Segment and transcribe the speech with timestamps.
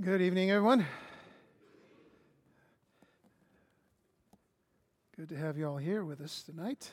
[0.00, 0.86] Good evening, everyone.
[5.16, 6.88] Good to have you all here with us tonight.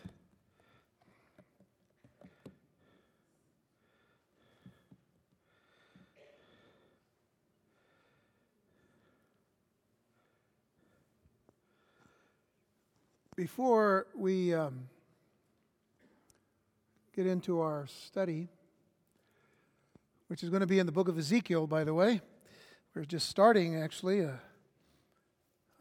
[13.35, 14.87] Before we um,
[17.15, 18.47] get into our study,
[20.27, 22.21] which is going to be in the book of Ezekiel, by the way,
[22.95, 24.39] we're just starting actually a,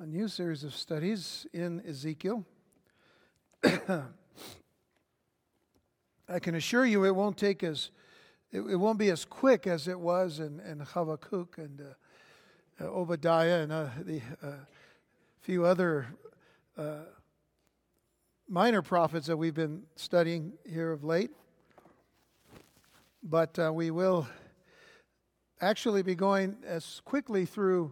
[0.00, 2.44] a new series of studies in Ezekiel.
[3.62, 4.00] I
[6.40, 7.90] can assure you it won't take as
[8.50, 12.88] it, it, won't be as quick as it was in, in Habakkuk and uh, uh,
[12.88, 14.50] Obadiah and uh, the uh,
[15.40, 16.08] few other
[16.76, 17.04] uh,
[18.48, 21.30] minor prophets that we've been studying here of late.
[23.22, 24.26] But uh, we will
[25.64, 27.90] actually be going as quickly through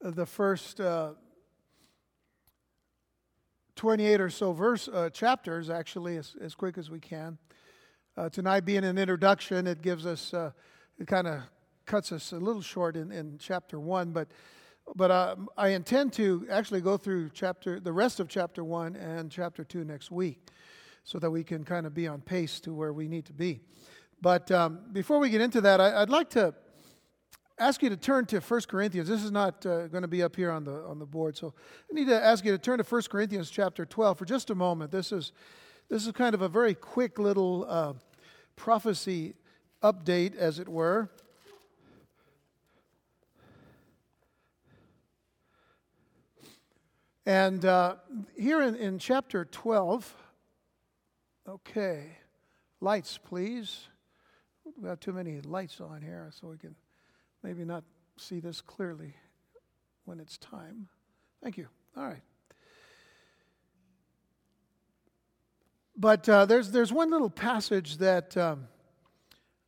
[0.00, 1.10] the first uh,
[3.74, 7.36] 28 or so verse uh, chapters, actually, as, as quick as we can.
[8.16, 10.52] Uh, tonight being an introduction, it gives us, uh,
[11.00, 11.40] it kind of
[11.84, 14.28] cuts us a little short in, in chapter one, but
[14.96, 19.30] but uh, I intend to actually go through chapter the rest of chapter one and
[19.30, 20.48] chapter two next week,
[21.04, 23.60] so that we can kind of be on pace to where we need to be.
[24.22, 26.54] But um, before we get into that, I, would like to
[27.58, 29.08] ask you to turn to 1 Corinthians.
[29.08, 31.54] This is not uh, going to be up here on the on the board, so
[31.90, 34.54] I need to ask you to turn to 1 Corinthians chapter 12 for just a
[34.54, 34.90] moment.
[34.90, 35.32] This is
[35.88, 37.94] this is kind of a very quick little uh,
[38.56, 39.34] prophecy
[39.82, 41.10] update, as it were.
[47.24, 47.96] And uh,
[48.38, 50.14] here in, in chapter 12,
[51.46, 52.16] okay,
[52.80, 53.88] lights, please.
[54.80, 56.74] We have too many lights on here, so we can
[57.42, 57.84] maybe not
[58.16, 59.14] see this clearly
[60.04, 60.88] when it's time.
[61.42, 61.68] Thank you.
[61.96, 62.22] All right.
[65.96, 68.68] But uh, there's, there's one little passage that, um,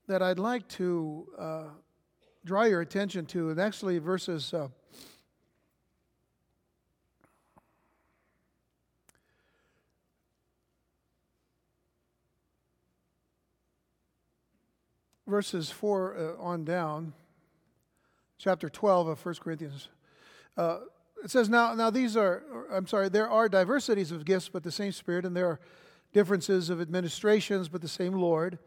[0.07, 1.65] that I'd like to uh,
[2.45, 4.69] draw your attention to, and actually verses uh,
[15.31, 17.13] verses 4 uh, on down,
[18.41, 19.89] chapter 12 of 1 Corinthians.
[20.57, 20.79] Uh,
[21.23, 22.43] it says, now, now these are,
[22.73, 25.61] I'm sorry, there are diversities of gifts, but the same Spirit, and there are
[26.15, 28.59] differences of administrations, but the same Lord.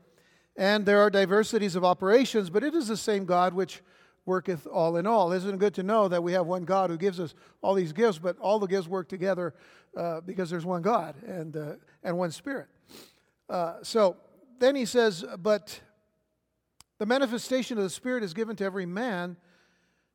[0.55, 3.81] And there are diversities of operations, but it is the same God which
[4.27, 5.31] worketh all in all.
[5.31, 7.33] Isn't it good to know that we have one God who gives us
[7.63, 9.55] all these gifts, but all the gifts work together
[9.97, 11.73] uh, because there's one God and, uh,
[12.03, 12.67] and one Spirit.
[13.49, 14.17] Uh, so
[14.59, 15.79] then he says, but
[16.99, 19.35] the manifestation of the Spirit is given to every man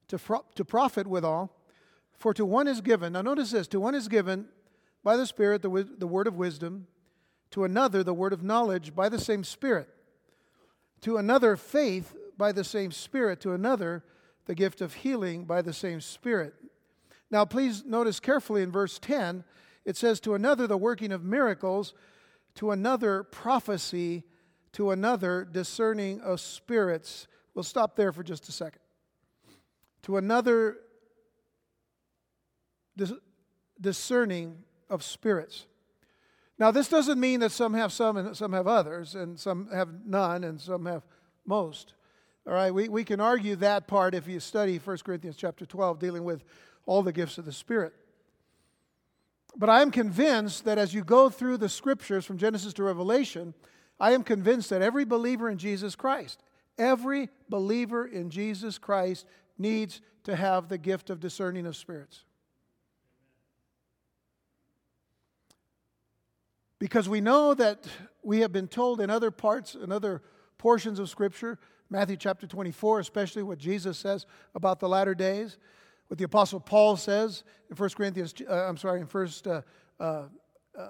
[0.08, 0.18] to,
[0.54, 1.52] to profit withal.
[2.18, 4.48] For to one is given, now notice this, to one is given
[5.04, 6.88] by the Spirit the, the word of wisdom,
[7.52, 9.88] to another the word of knowledge by the same Spirit,
[11.02, 14.02] to another faith by the same Spirit, to another
[14.46, 16.54] the gift of healing by the same Spirit.
[17.30, 19.44] Now, please notice carefully in verse 10,
[19.84, 21.94] it says, To another the working of miracles,
[22.56, 24.24] to another prophecy,
[24.72, 27.28] to another discerning of spirits.
[27.54, 28.80] We'll stop there for just a second.
[30.02, 30.76] To another
[32.96, 33.12] dis-
[33.80, 35.66] discerning of spirits.
[36.58, 39.88] Now, this doesn't mean that some have some and some have others, and some have
[40.04, 41.02] none and some have
[41.46, 41.94] most.
[42.46, 45.98] All right, we, we can argue that part if you study 1 Corinthians chapter 12,
[45.98, 46.42] dealing with
[46.86, 47.92] all the gifts of the Spirit.
[49.56, 53.54] But I am convinced that as you go through the scriptures from Genesis to Revelation,
[54.00, 56.42] I am convinced that every believer in Jesus Christ,
[56.78, 59.26] every believer in Jesus Christ
[59.58, 62.24] needs to have the gift of discerning of spirits.
[66.78, 67.88] Because we know that
[68.22, 70.22] we have been told in other parts, in other
[70.58, 71.58] portions of Scripture,
[71.90, 75.58] Matthew chapter 24, especially what Jesus says about the latter days,
[76.06, 79.62] what the Apostle Paul says in 1 Corinthians, uh, I'm sorry, in 1 uh,
[79.98, 80.02] uh,
[80.78, 80.88] uh,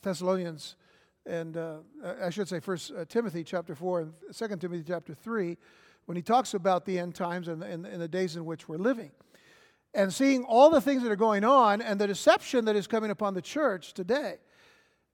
[0.00, 0.76] Thessalonians
[1.26, 1.76] and uh,
[2.22, 5.58] I should say First uh, Timothy chapter four and Second Timothy chapter three,
[6.10, 8.76] when he talks about the end times and, and, and the days in which we're
[8.76, 9.12] living,
[9.94, 13.12] and seeing all the things that are going on and the deception that is coming
[13.12, 14.38] upon the church today,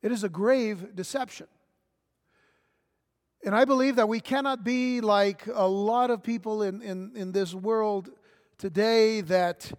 [0.00, 1.48] it is a grave deception.
[3.44, 7.30] And I believe that we cannot be like a lot of people in, in, in
[7.30, 8.08] this world
[8.56, 9.70] today that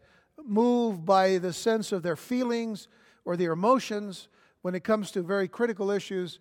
[0.45, 2.87] move by the sense of their feelings
[3.25, 4.27] or their emotions
[4.61, 6.37] when it comes to very critical issues,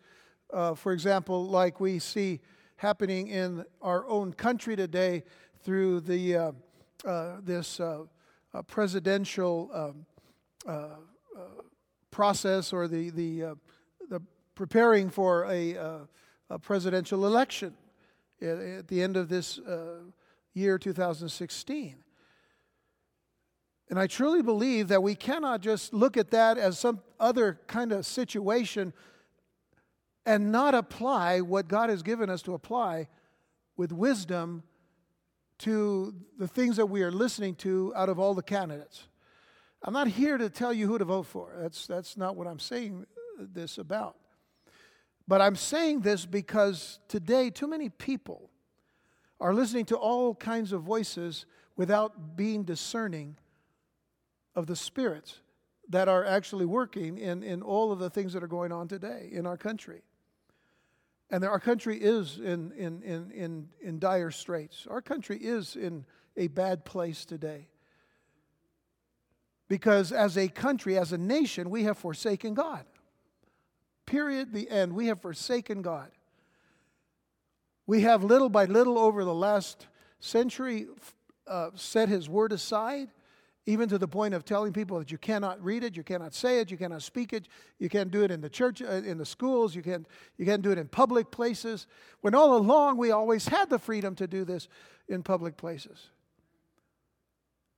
[0.53, 2.41] uh, for example, like we see
[2.77, 5.23] happening in our own country today
[5.63, 6.53] through the, uh,
[7.05, 8.03] uh, this uh,
[8.55, 10.07] uh, presidential um,
[10.67, 10.71] uh,
[11.37, 11.41] uh,
[12.11, 13.57] process or the, the,
[14.09, 14.21] the
[14.55, 15.75] preparing for a,
[16.51, 17.75] a, presidential election
[18.41, 19.61] at, the end of this
[20.55, 21.97] year 2016.
[23.89, 27.93] And I truly believe that we cannot just look at that as some other kind
[27.93, 28.93] of situation
[30.27, 33.09] and not apply what God has given us to apply
[33.77, 34.65] with wisdom
[35.59, 39.07] to the things that we are listening to out of all the candidates.
[39.83, 41.55] I'm not here to tell you who to vote for.
[41.59, 43.07] That's, that's not what I'm saying
[43.39, 44.17] this about.
[45.29, 48.51] But I'm saying this because today, too many people
[49.41, 51.47] are listening to all kinds of voices
[51.77, 53.37] without being discerning
[54.55, 55.41] of the spirits
[55.89, 59.29] that are actually working in, in all of the things that are going on today
[59.31, 60.03] in our country.
[61.31, 64.87] And our country is in, in, in, in, in dire straits.
[64.89, 66.05] Our country is in
[66.37, 67.69] a bad place today.
[69.69, 72.85] Because as a country, as a nation, we have forsaken God.
[74.07, 74.93] Period, the end.
[74.93, 76.11] We have forsaken God.
[77.89, 79.89] We have little by little over the last
[80.21, 80.87] century
[81.49, 83.09] uh, set His word aside
[83.69, 86.61] even to the point of telling people that you cannot read it, you cannot say
[86.61, 87.49] it, you cannot speak it,
[87.81, 90.07] you can't do it in the church, uh, in the schools, you can't,
[90.39, 91.89] you can't do it in public places.
[92.21, 94.69] When all along we always had the freedom to do this
[95.09, 96.11] in public places.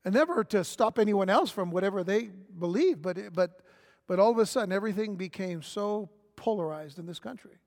[0.05, 3.63] And never to stop anyone else from whatever they believe, but, but,
[4.07, 7.59] but all of a sudden everything became so polarized in this country.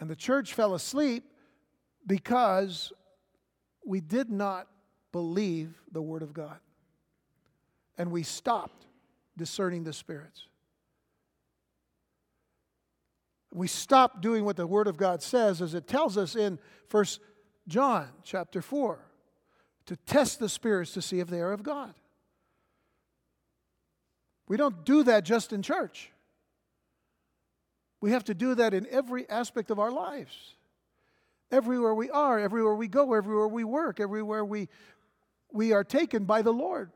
[0.00, 1.24] And the church fell asleep
[2.04, 2.92] because
[3.84, 4.66] we did not
[5.12, 6.58] believe the Word of God.
[7.98, 8.86] And we stopped
[9.36, 10.46] discerning the spirits.
[13.52, 16.58] We stopped doing what the Word of God says, as it tells us in
[16.88, 17.20] First
[17.66, 18.98] John chapter 4,
[19.86, 21.94] to test the spirits to see if they are of God.
[24.46, 26.10] We don't do that just in church.
[28.00, 30.54] We have to do that in every aspect of our lives.
[31.52, 34.68] Everywhere we are, everywhere we go, everywhere we work, everywhere we,
[35.52, 36.90] we are taken by the Lord.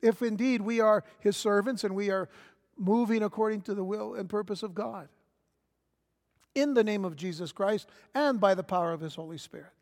[0.00, 2.28] If indeed we are His servants and we are
[2.76, 5.08] moving according to the will and purpose of God.
[6.54, 9.72] In the name of Jesus Christ and by the power of His Holy Spirit.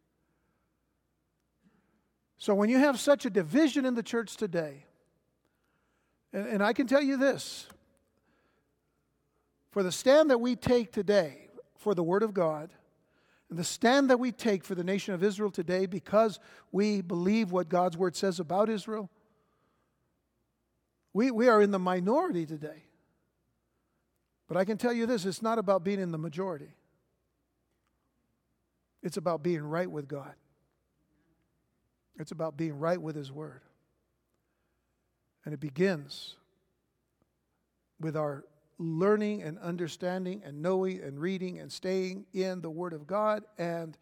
[2.38, 4.84] So when you have such a division in the church today,
[6.32, 7.66] and, and I can tell you this
[9.70, 12.70] for the stand that we take today for the Word of God,
[13.50, 16.38] and the stand that we take for the nation of Israel today because
[16.70, 19.10] we believe what God's word says about Israel,
[21.12, 22.84] we, we are in the minority today.
[24.46, 26.70] But I can tell you this it's not about being in the majority,
[29.02, 30.34] it's about being right with God.
[32.18, 33.62] It's about being right with His Word.
[35.46, 36.36] And it begins
[37.98, 38.44] with our
[38.80, 43.96] learning and understanding and knowing and reading and staying in the Word of God and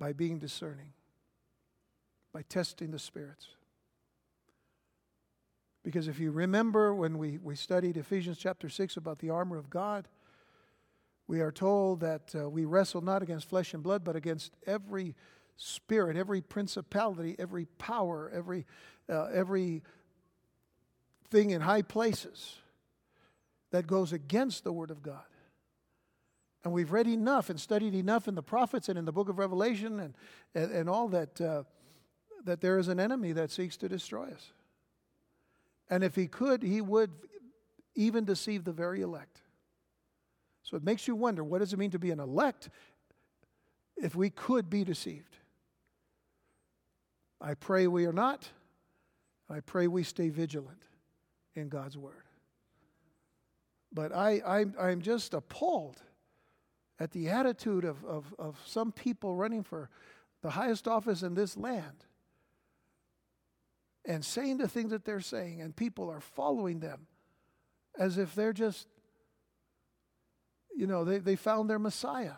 [0.00, 0.92] by being discerning,
[2.34, 3.46] by testing the spirits.
[5.84, 9.70] Because if you remember when we, we studied Ephesians chapter 6 about the armor of
[9.70, 10.08] God,
[11.28, 15.14] we are told that uh, we wrestle not against flesh and blood, but against every
[15.56, 18.66] spirit, every principality, every power, every,
[19.08, 19.82] uh, every
[21.30, 22.56] thing in high places
[23.70, 25.22] that goes against the Word of God.
[26.64, 29.38] And we've read enough and studied enough in the prophets and in the book of
[29.38, 30.14] Revelation and,
[30.54, 31.62] and, and all that, uh,
[32.44, 34.52] that there is an enemy that seeks to destroy us.
[35.88, 37.10] And if he could, he would
[37.94, 39.40] even deceive the very elect.
[40.62, 42.68] So it makes you wonder what does it mean to be an elect
[43.96, 45.36] if we could be deceived?
[47.40, 48.50] I pray we are not.
[49.48, 50.82] I pray we stay vigilant
[51.54, 52.24] in God's Word.
[53.92, 56.00] But I, I'm, I'm just appalled
[56.98, 59.88] at the attitude of, of, of some people running for
[60.42, 62.04] the highest office in this land
[64.04, 67.06] and saying the things that they're saying, and people are following them
[67.98, 68.86] as if they're just,
[70.74, 72.36] you know, they, they found their Messiah.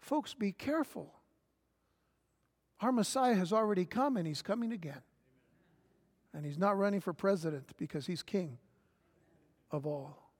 [0.00, 1.12] Folks, be careful.
[2.80, 5.02] Our Messiah has already come and he's coming again.
[6.34, 8.58] And he's not running for president because he's king
[9.70, 10.30] of all.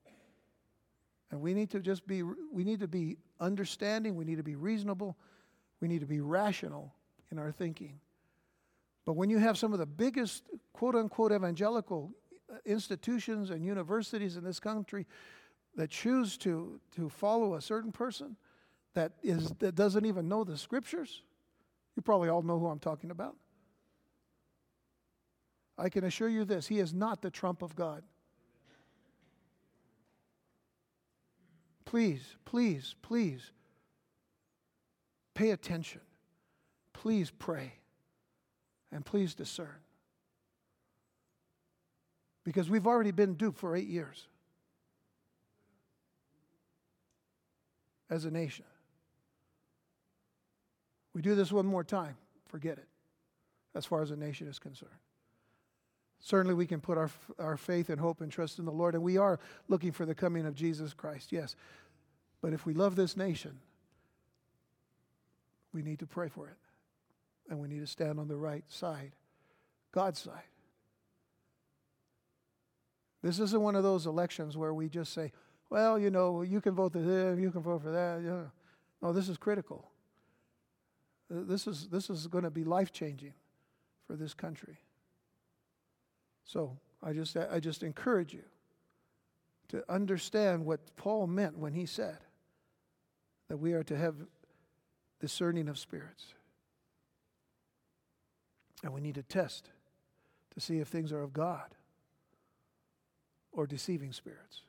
[1.31, 4.55] And we need to just be, we need to be understanding, we need to be
[4.55, 5.17] reasonable,
[5.81, 6.95] we need to be rational
[7.31, 7.99] in our thinking.
[9.05, 12.13] But when you have some of the biggest quote unquote evangelical
[12.65, 15.07] institutions and universities in this country
[15.75, 18.37] that choose to, to follow a certain person
[18.95, 21.23] that, is, that doesn't even know the scriptures,
[21.97, 23.37] You probably all know who I'm talking about.
[25.79, 28.03] I can assure you this He is not the trump of God.
[31.85, 33.51] Please, please, please
[35.35, 36.01] pay attention.
[36.93, 37.75] Please pray.
[38.91, 39.81] And please discern.
[42.45, 44.27] Because we've already been duped for eight years
[48.11, 48.65] as a nation.
[51.15, 52.17] We do this one more time,
[52.49, 52.89] forget it,
[53.75, 55.02] as far as a nation is concerned.
[56.25, 57.11] Certainly, we can put our,
[57.41, 60.15] our faith and hope and trust in the Lord, and we are looking for the
[60.15, 61.57] coming of Jesus Christ, yes.
[62.41, 63.59] But if we love this nation,
[65.75, 66.57] we need to pray for it.
[67.51, 69.13] And we need to stand on the right side,
[69.91, 70.45] God's side.
[73.21, 75.33] This isn't one of those elections where we just say,
[75.71, 78.23] well, you know, you can vote for this, you can vote for that.
[78.25, 78.45] Yeah.
[79.01, 79.91] No, this is critical.
[81.29, 83.35] This is, this is going to be life changing
[84.07, 84.79] for this country.
[86.45, 88.45] So I just, I just encourage you
[89.69, 92.19] to understand what Paul meant when he said
[93.49, 94.15] that we are to have
[95.21, 96.35] discerning of spirits.
[98.83, 99.71] And we need to test
[100.55, 101.75] to see if things are of God
[103.53, 104.63] or deceiving spirits.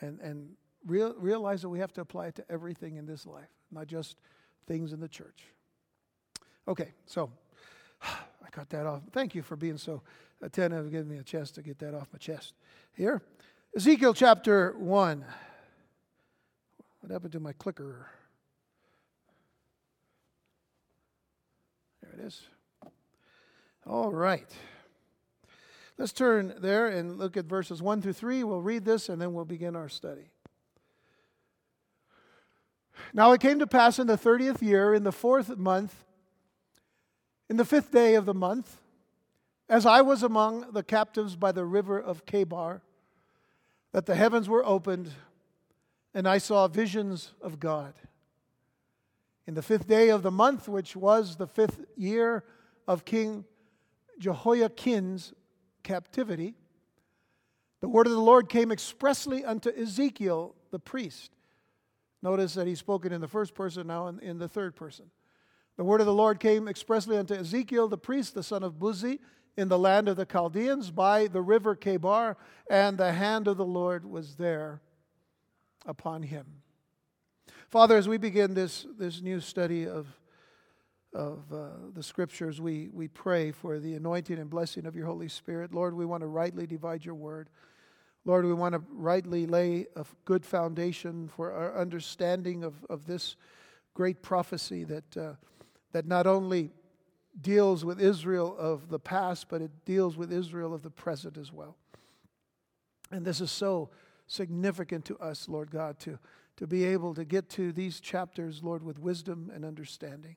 [0.00, 0.50] And, and
[0.86, 4.16] real, realize that we have to apply it to everything in this life, not just
[4.66, 5.44] things in the church.
[6.68, 7.30] Okay, so
[8.02, 9.02] I got that off.
[9.12, 10.02] Thank you for being so
[10.42, 12.54] attentive, giving me a chance to get that off my chest.
[12.92, 13.22] Here,
[13.76, 15.24] Ezekiel chapter 1.
[17.00, 18.06] What happened to my clicker?
[22.02, 22.42] There it is.
[23.86, 24.50] All right.
[25.98, 28.42] Let's turn there and look at verses 1 through 3.
[28.44, 30.30] We'll read this and then we'll begin our study.
[33.12, 36.04] Now it came to pass in the 30th year, in the fourth month,
[37.54, 38.80] in the fifth day of the month,
[39.68, 42.80] as I was among the captives by the river of Chebar,
[43.92, 45.12] that the heavens were opened,
[46.12, 47.94] and I saw visions of God.
[49.46, 52.42] In the fifth day of the month, which was the fifth year
[52.88, 53.44] of King
[54.18, 55.32] Jehoiakim's
[55.84, 56.54] captivity,
[57.80, 61.30] the word of the Lord came expressly unto Ezekiel the priest.
[62.20, 65.04] Notice that he's spoken in the first person, now in, in the third person.
[65.76, 69.18] The word of the Lord came expressly unto Ezekiel the priest, the son of Buzi,
[69.56, 72.36] in the land of the Chaldeans by the river Chebar,
[72.68, 74.80] and the hand of the Lord was there
[75.86, 76.46] upon him.
[77.68, 80.06] Father, as we begin this, this new study of
[81.14, 85.28] of uh, the scriptures, we, we pray for the anointing and blessing of your Holy
[85.28, 85.72] Spirit.
[85.72, 87.48] Lord, we want to rightly divide your word.
[88.24, 93.36] Lord, we want to rightly lay a good foundation for our understanding of, of this
[93.94, 95.32] great prophecy that, uh,
[95.94, 96.70] that not only
[97.40, 101.52] deals with Israel of the past, but it deals with Israel of the present as
[101.52, 101.76] well.
[103.12, 103.90] And this is so
[104.26, 106.18] significant to us, Lord God, to,
[106.56, 110.34] to be able to get to these chapters, Lord, with wisdom and understanding.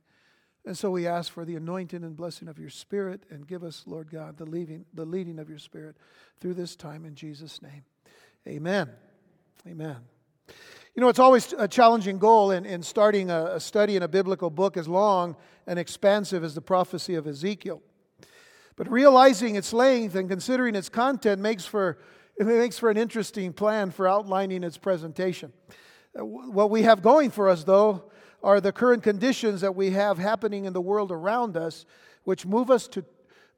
[0.64, 3.84] And so we ask for the anointing and blessing of your Spirit and give us,
[3.88, 5.96] Lord God, the leading, the leading of your Spirit
[6.40, 7.84] through this time in Jesus' name.
[8.48, 8.92] Amen.
[9.66, 9.98] Amen.
[10.98, 14.08] You know, it's always a challenging goal in, in starting a, a study in a
[14.08, 15.36] biblical book as long
[15.68, 17.84] and expansive as the prophecy of Ezekiel.
[18.75, 22.00] But realizing its length and considering its content makes for,
[22.36, 25.54] it makes for an interesting plan for outlining its presentation.
[26.20, 28.06] Uh, what we have going for us, though,
[28.42, 31.86] are the current conditions that we have happening in the world around us,
[32.24, 33.06] which move us to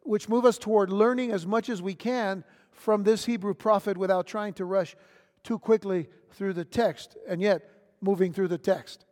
[0.03, 4.27] which move us toward learning as much as we can from this Hebrew prophet without
[4.27, 4.95] trying to rush
[5.43, 7.69] too quickly through the text and yet
[8.01, 9.05] moving through the text.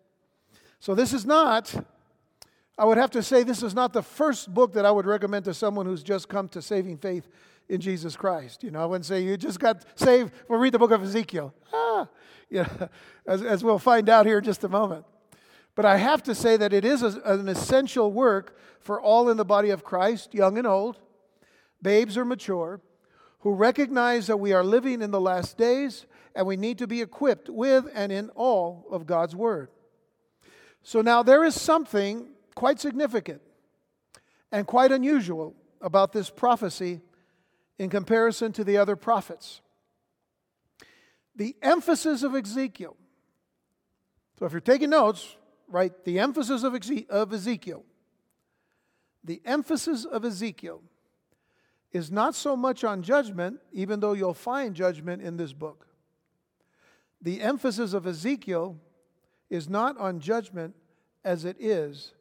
[0.79, 1.73] So this is not
[2.77, 5.45] I would have to say this is not the first book that I would recommend
[5.45, 7.27] to someone who's just come to saving faith
[7.69, 8.63] in Jesus Christ.
[8.63, 10.31] You know, I wouldn't say you just got saved.
[10.47, 11.53] Well, read the book of Ezekiel.
[11.73, 12.07] Ah,
[12.51, 12.65] know,
[13.25, 15.05] as, as we'll find out here in just a moment.
[15.73, 19.37] But I have to say that it is a, an essential work for all in
[19.37, 20.99] the body of Christ, young and old,
[21.81, 22.79] babes or mature,
[23.39, 26.05] who recognize that we are living in the last days
[26.37, 29.69] and we need to be equipped with and in all of God's Word.
[30.83, 33.41] So now there is something quite significant
[34.51, 37.01] and quite unusual about this prophecy
[37.79, 39.61] in comparison to the other prophets.
[41.35, 42.95] The emphasis of Ezekiel.
[44.37, 46.75] So if you're taking notes, write The emphasis of
[47.33, 47.83] Ezekiel,
[49.23, 50.83] the emphasis of Ezekiel
[51.91, 55.86] is not so much on judgment, even though you'll find judgment in this book.
[57.21, 58.77] The emphasis of Ezekiel
[59.49, 60.75] is not on judgment
[61.23, 62.13] as it is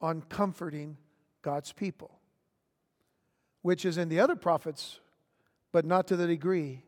[0.00, 0.96] on comforting
[1.42, 2.18] God's people,
[3.62, 5.00] which is in the other prophets,
[5.72, 6.82] but not to the degree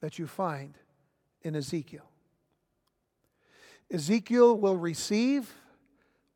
[0.00, 0.78] that you find
[1.42, 2.08] in Ezekiel.
[3.90, 5.54] Ezekiel will receive,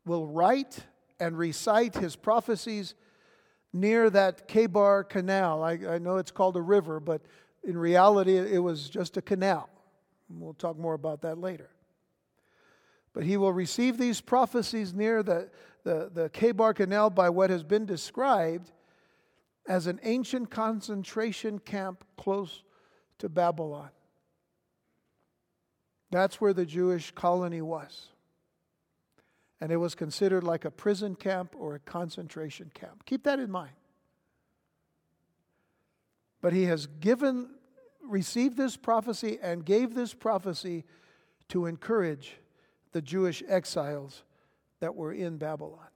[0.05, 0.85] will write,
[1.19, 2.93] and recite his prophecies
[3.73, 5.63] near that Chebar Canal.
[5.63, 7.23] I, I know it's called a river, but
[7.63, 9.69] in reality, it was just a canal.
[10.29, 11.69] We'll talk more about that later.
[13.13, 15.49] But he will receive these prophecies near the,
[15.83, 18.71] the, the Chebar Canal by what has been described
[19.67, 22.63] as an ancient concentration camp close
[23.19, 23.89] to Babylon.
[26.11, 28.07] That's where the Jewish colony was.
[29.59, 33.05] And it was considered like a prison camp or a concentration camp.
[33.05, 33.73] Keep that in mind.
[36.41, 37.49] But he has given,
[38.09, 40.85] received this prophecy and gave this prophecy
[41.49, 42.37] to encourage
[42.91, 44.23] the Jewish exiles
[44.79, 45.87] that were in Babylon.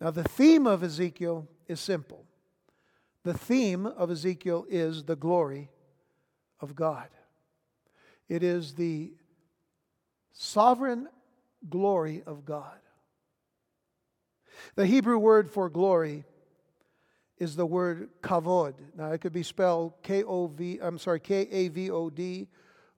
[0.00, 2.24] Now, the theme of Ezekiel is simple.
[3.22, 5.68] The theme of Ezekiel is the glory
[6.60, 7.08] of God.
[8.28, 9.12] It is the
[10.32, 11.08] sovereign
[11.68, 12.78] glory of God.
[14.74, 16.24] The Hebrew word for glory
[17.40, 18.74] is the word kavod.
[18.96, 22.46] Now it could be spelled K O V I'm sorry K A V O D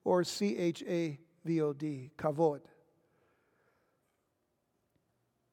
[0.04, 2.60] or C H A V O D, kavod.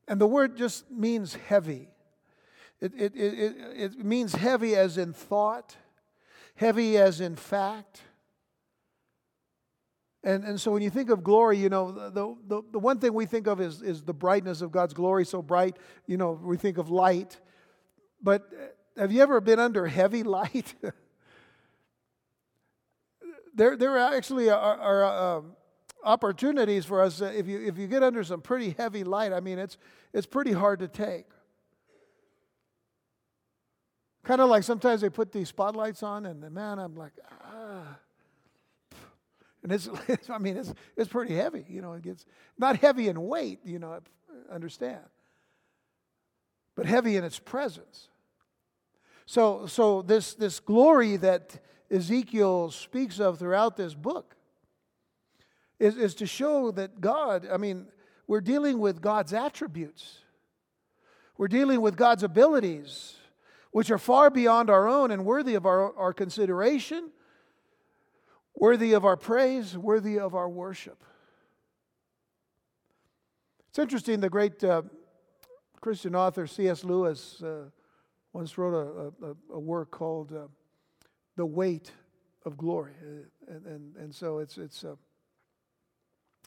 [0.08, 1.88] And the word just means heavy.
[2.82, 5.76] It, it, it, it, means heavy as in thought,
[6.56, 8.02] heavy as in fact,
[10.24, 13.14] and, and so when you think of glory, you know, the, the, the one thing
[13.14, 15.78] we think of is, is the brightness of God's glory, so bright,
[16.08, 17.40] you know, we think of light.
[18.22, 18.50] But
[19.00, 20.76] have you ever been under heavy light?
[23.54, 25.42] there, there actually are, are uh,
[26.04, 27.22] opportunities for us.
[27.22, 29.78] Uh, if, you, if you get under some pretty heavy light, I mean, it's,
[30.14, 31.26] it's pretty hard to take.
[34.24, 37.98] Kind of like sometimes they put these spotlights on, and man, I'm like, ah.
[39.64, 39.90] And it's,
[40.30, 41.66] I mean, it's, it's pretty heavy.
[41.70, 42.26] You know, it gets
[42.58, 44.00] not heavy in weight, you know,
[44.52, 45.04] understand,
[46.76, 48.10] but heavy in its presence.
[49.30, 51.60] So, so this, this glory that
[51.92, 54.36] Ezekiel speaks of throughout this book
[55.78, 57.86] is, is to show that God, I mean,
[58.26, 60.18] we're dealing with God's attributes.
[61.38, 63.18] We're dealing with God's abilities,
[63.70, 67.12] which are far beyond our own and worthy of our, our consideration
[68.56, 71.04] worthy of our praise, worthy of our worship.
[73.70, 74.82] It's interesting, the great uh,
[75.82, 76.84] Christian author C.S.
[76.84, 77.66] Lewis uh,
[78.34, 80.48] once wrote a, a, a work called uh,
[81.36, 81.92] The Weight
[82.46, 82.94] of Glory.
[83.02, 84.96] Uh, and, and, and so it's, it's, uh,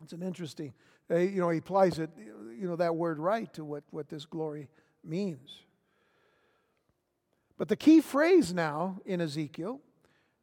[0.03, 0.73] it's an interesting,
[1.11, 4.25] uh, you know, he applies it, you know, that word right to what, what this
[4.25, 4.69] glory
[5.05, 5.61] means.
[7.59, 9.81] But the key phrase now in Ezekiel,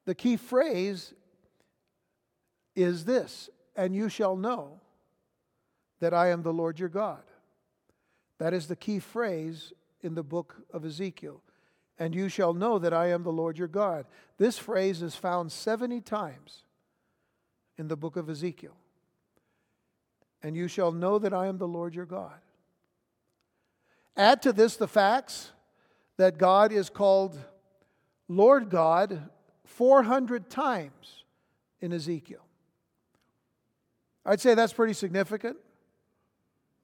[0.06, 1.14] the key phrase
[2.76, 4.80] is this and you shall know
[6.00, 7.24] that I am the Lord your God.
[8.38, 11.42] That is the key phrase in the book of Ezekiel.
[11.98, 14.06] And you shall know that I am the Lord your God.
[14.38, 16.64] This phrase is found 70 times
[17.78, 18.76] in the book of Ezekiel.
[20.42, 22.40] And you shall know that I am the Lord your God.
[24.16, 25.52] Add to this the facts
[26.18, 27.38] that God is called
[28.28, 29.30] Lord God
[29.66, 31.24] 400 times
[31.82, 32.46] in Ezekiel.
[34.26, 35.58] I'd say that's pretty significant.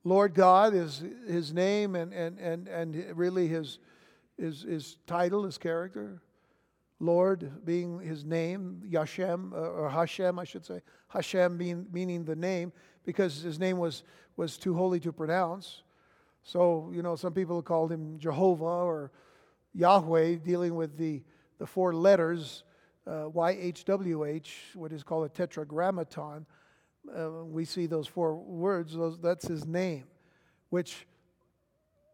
[0.06, 3.80] Lord God is his name and, and, and, and really his,
[4.38, 6.22] his, his title, his character.
[7.00, 10.82] Lord being his name, Yashem, uh, or Hashem, I should say.
[11.08, 12.72] Hashem being, meaning the name,
[13.04, 14.04] because his name was,
[14.38, 15.82] was too holy to pronounce.
[16.44, 19.12] So, you know, some people called him Jehovah or
[19.74, 21.24] Yahweh, dealing with the,
[21.58, 22.64] the four letters,
[23.08, 26.46] uh, YHWH, what is called a tetragrammaton
[27.14, 30.06] uh, we see those four words, those, that's his name,
[30.70, 31.08] which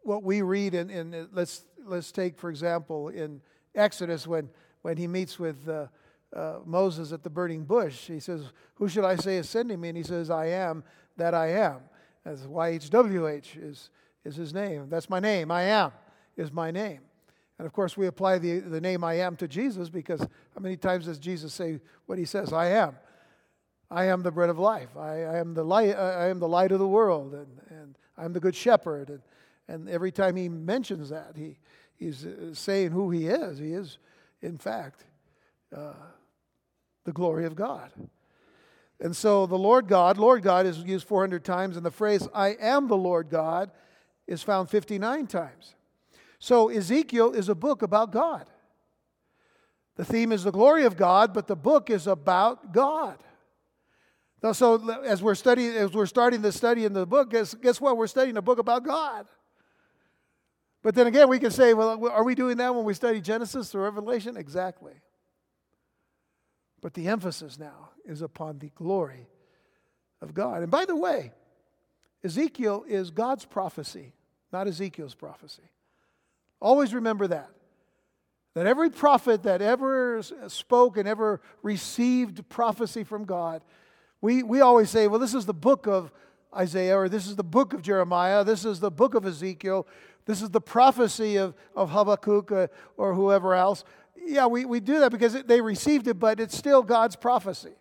[0.03, 3.41] what we read in, in let's, let's take, for example, in
[3.75, 4.49] Exodus when,
[4.81, 5.87] when he meets with uh,
[6.35, 9.89] uh, Moses at the burning bush, he says, Who should I say is sending me?
[9.89, 10.83] And he says, I am
[11.17, 11.81] that I am.
[12.25, 13.89] As YHWH is,
[14.23, 14.87] is his name.
[14.89, 15.51] That's my name.
[15.51, 15.91] I am
[16.37, 16.99] is my name.
[17.57, 20.77] And of course, we apply the, the name I am to Jesus because how many
[20.77, 22.53] times does Jesus say what he says?
[22.53, 22.95] I am.
[23.91, 24.95] I am the bread of life.
[24.95, 25.93] I, I, am the light.
[25.93, 29.09] I am the light of the world, and, and I'm the good shepherd.
[29.09, 29.21] And,
[29.67, 31.57] and every time he mentions that, he,
[31.97, 33.59] he's uh, saying who he is.
[33.59, 33.97] He is,
[34.41, 35.03] in fact,
[35.75, 35.93] uh,
[37.03, 37.91] the glory of God.
[39.01, 42.55] And so the Lord God, Lord God is used 400 times, and the phrase "I
[42.61, 43.71] am the Lord God"
[44.25, 45.75] is found 59 times.
[46.39, 48.49] So Ezekiel is a book about God.
[49.95, 53.17] The theme is the glory of God, but the book is about God.
[54.53, 57.95] So as we're studying, as we're starting the study in the book, guess, guess what?
[57.95, 59.27] We're studying a book about God.
[60.81, 63.75] But then again, we can say, well, are we doing that when we study Genesis
[63.75, 64.35] or Revelation?
[64.35, 64.93] Exactly.
[66.81, 69.27] But the emphasis now is upon the glory
[70.21, 70.63] of God.
[70.63, 71.33] And by the way,
[72.23, 74.13] Ezekiel is God's prophecy,
[74.51, 75.69] not Ezekiel's prophecy.
[76.59, 77.49] Always remember that.
[78.55, 83.61] That every prophet that ever spoke and ever received prophecy from God,
[84.21, 86.11] we, we always say, well, this is the book of
[86.55, 89.87] Isaiah, or this is the book of Jeremiah, this is the book of Ezekiel,
[90.25, 93.83] this is the prophecy of, of Habakkuk uh, or whoever else.
[94.15, 97.73] Yeah, we, we do that because it, they received it, but it's still God's prophecy.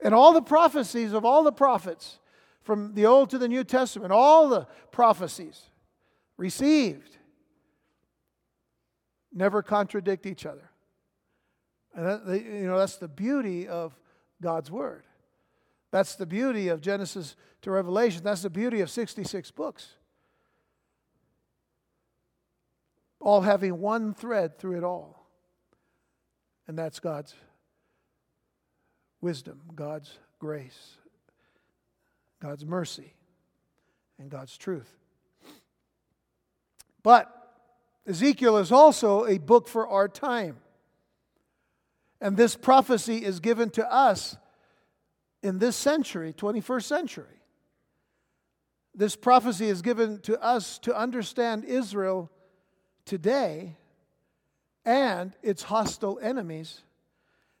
[0.00, 2.18] And all the prophecies of all the prophets,
[2.62, 5.62] from the Old to the New Testament, all the prophecies
[6.36, 7.16] received
[9.32, 10.70] never contradict each other.
[11.94, 13.98] And that, you know, that's the beauty of
[14.40, 15.04] God's Word.
[15.90, 18.22] That's the beauty of Genesis to Revelation.
[18.22, 19.94] That's the beauty of 66 books.
[23.20, 25.26] All having one thread through it all.
[26.66, 27.34] And that's God's
[29.20, 30.96] wisdom, God's grace,
[32.40, 33.14] God's mercy,
[34.18, 34.88] and God's truth.
[37.02, 37.34] But
[38.06, 40.58] Ezekiel is also a book for our time.
[42.20, 44.36] And this prophecy is given to us
[45.42, 47.42] in this century, 21st century.
[48.94, 52.30] This prophecy is given to us to understand Israel
[53.04, 53.76] today
[54.84, 56.82] and its hostile enemies.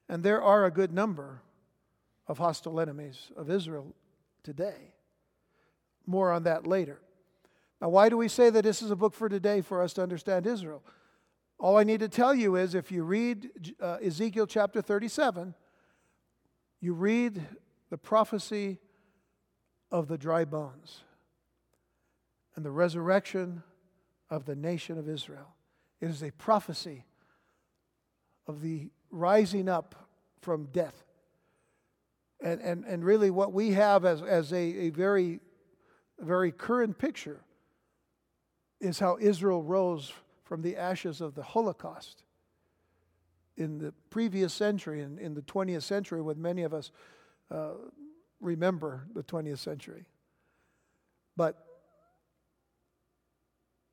[0.08, 1.42] And there are a good number
[2.26, 3.94] of hostile enemies of Israel
[4.42, 4.94] today.
[6.06, 7.00] More on that later.
[7.80, 10.02] Now, why do we say that this is a book for today for us to
[10.02, 10.82] understand Israel?
[11.60, 15.54] All I need to tell you is if you read uh, Ezekiel chapter 37,
[16.80, 17.44] you read
[17.90, 18.78] the prophecy
[19.90, 21.02] of the dry bones
[22.54, 23.62] and the resurrection
[24.30, 25.54] of the nation of Israel.
[26.00, 27.04] It is a prophecy
[28.46, 29.94] of the rising up
[30.40, 31.04] from death.
[32.42, 35.40] And, and, and really, what we have as, as a, a very,
[36.20, 37.40] very current picture
[38.80, 40.12] is how Israel rose
[40.44, 42.22] from the ashes of the Holocaust
[43.56, 46.92] in the previous century, in, in the 20th century, with many of us
[48.40, 50.06] remember the 20th century.
[51.36, 51.64] But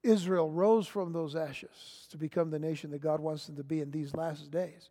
[0.04, 3.82] Israel rose from those ashes to become the nation that God wants them to be
[3.82, 4.90] in these last days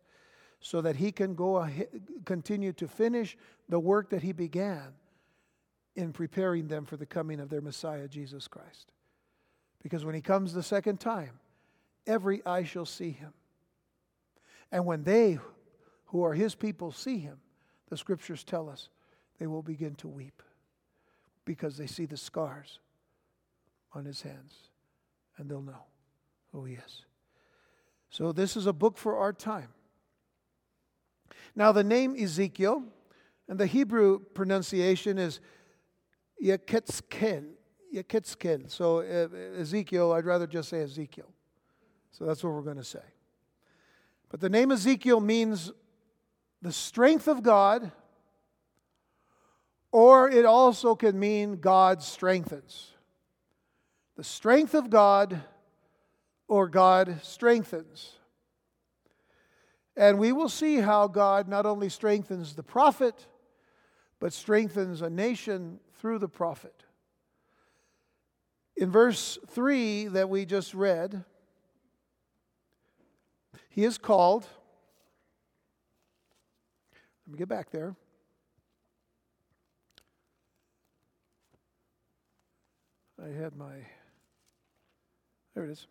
[0.59, 1.87] so that he can go ahead,
[2.25, 3.37] continue to finish
[3.69, 4.93] the work that he began
[5.95, 8.91] in preparing them for the coming of their Messiah, Jesus Christ.
[9.81, 11.39] Because when he comes the second time,
[12.07, 13.33] every eye shall see him.
[14.71, 15.39] And when they
[16.07, 17.37] who are his people see him,
[17.95, 18.89] the scriptures tell us
[19.39, 20.43] they will begin to weep
[21.45, 22.79] because they see the scars
[23.93, 24.53] on his hands
[25.37, 25.85] and they'll know
[26.51, 27.05] who he is.
[28.09, 29.69] So, this is a book for our time.
[31.55, 32.83] Now, the name Ezekiel
[33.47, 35.39] and the Hebrew pronunciation is
[36.43, 37.45] Yeketzkel.
[37.95, 38.69] Yeketzkel.
[38.69, 41.31] So, uh, Ezekiel, I'd rather just say Ezekiel.
[42.11, 43.07] So, that's what we're going to say.
[44.27, 45.71] But the name Ezekiel means
[46.65, 47.91] the strength of God,
[49.91, 52.91] or it also can mean God strengthens.
[54.17, 55.43] The strength of God,
[56.47, 58.13] or God strengthens.
[59.95, 63.27] And we will see how God not only strengthens the prophet,
[64.19, 66.83] but strengthens a nation through the prophet.
[68.75, 71.25] In verse 3 that we just read,
[73.69, 74.47] he is called
[77.25, 77.95] let me get back there.
[83.23, 83.73] I had my,
[85.55, 85.87] there it is.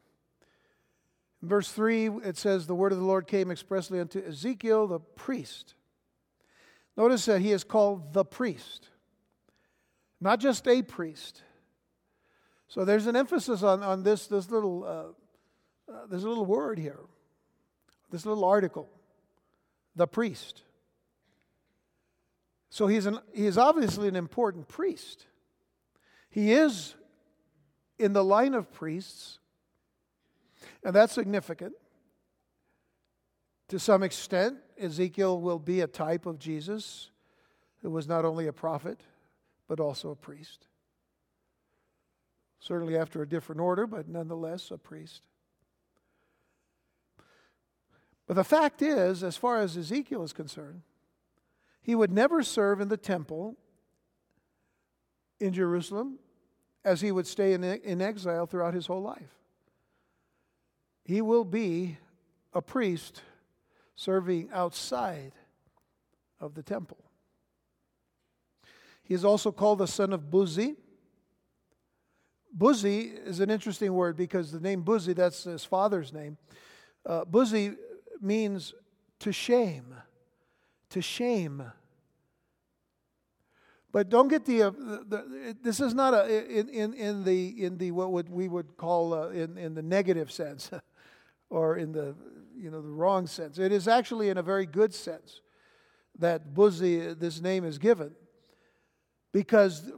[1.42, 5.00] In verse 3, it says, The word of the Lord came expressly unto Ezekiel the
[5.00, 5.74] priest.
[6.96, 8.88] Notice that he is called the priest,
[10.20, 11.42] not just a priest.
[12.68, 17.00] So there's an emphasis on, on this, this little, uh, uh, little word here,
[18.10, 18.88] this little article,
[19.96, 20.62] the priest.
[22.74, 25.26] So he's, an, he is obviously an important priest.
[26.28, 26.96] He is
[28.00, 29.38] in the line of priests,
[30.82, 31.74] and that's significant.
[33.68, 37.12] To some extent, Ezekiel will be a type of Jesus,
[37.80, 38.98] who was not only a prophet,
[39.68, 40.66] but also a priest.
[42.64, 45.22] certainly after a different order, but nonetheless a priest.
[48.26, 50.80] But the fact is, as far as Ezekiel is concerned,
[51.84, 53.56] he would never serve in the temple
[55.38, 56.18] in Jerusalem
[56.82, 59.38] as he would stay in, in exile throughout his whole life.
[61.04, 61.98] He will be
[62.54, 63.20] a priest
[63.96, 65.32] serving outside
[66.40, 67.04] of the temple.
[69.02, 70.76] He is also called the son of Buzi.
[72.56, 76.38] Buzi is an interesting word because the name Buzi, that's his father's name.
[77.04, 77.76] Uh, Buzi
[78.22, 78.72] means
[79.18, 79.94] to shame,
[80.90, 81.64] to shame.
[83.94, 87.78] But don't get the, uh, the, this is not a in, in, in the in
[87.78, 90.70] the what would we would call uh, in in the negative sense,
[91.48, 92.16] or in the
[92.56, 93.56] you know the wrong sense.
[93.58, 95.42] It is actually in a very good sense
[96.18, 98.16] that Buzi this name is given,
[99.32, 99.92] because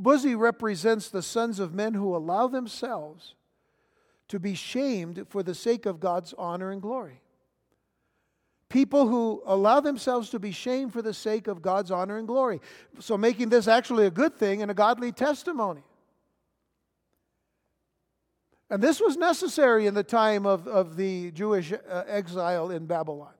[0.00, 3.34] Buzi represents the sons of men who allow themselves
[4.28, 7.20] to be shamed for the sake of God's honor and glory.
[8.72, 12.58] People who allow themselves to be shamed for the sake of God's honor and glory.
[13.00, 15.82] So, making this actually a good thing and a godly testimony.
[18.70, 23.34] And this was necessary in the time of, of the Jewish uh, exile in Babylon.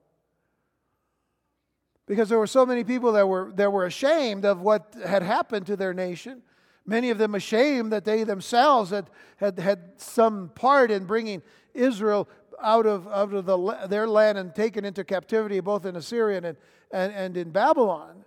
[2.05, 5.65] Because there were so many people that were, that were ashamed of what had happened
[5.65, 6.43] to their nation.
[6.85, 11.41] Many of them ashamed that they themselves had, had, had some part in bringing
[11.73, 12.29] Israel
[12.63, 16.57] out of, out of the, their land and taken into captivity, both in Assyria and,
[16.91, 18.23] and, and in Babylon.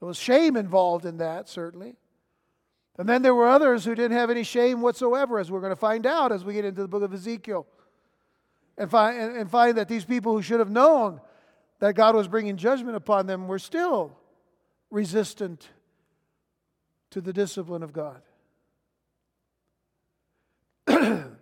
[0.00, 1.96] There was shame involved in that, certainly.
[2.98, 5.76] And then there were others who didn't have any shame whatsoever, as we're going to
[5.76, 7.66] find out as we get into the book of Ezekiel.
[8.78, 11.20] And find, and find that these people who should have known
[11.78, 14.16] that God was bringing judgment upon them were still
[14.90, 15.68] resistant
[17.10, 18.22] to the discipline of God.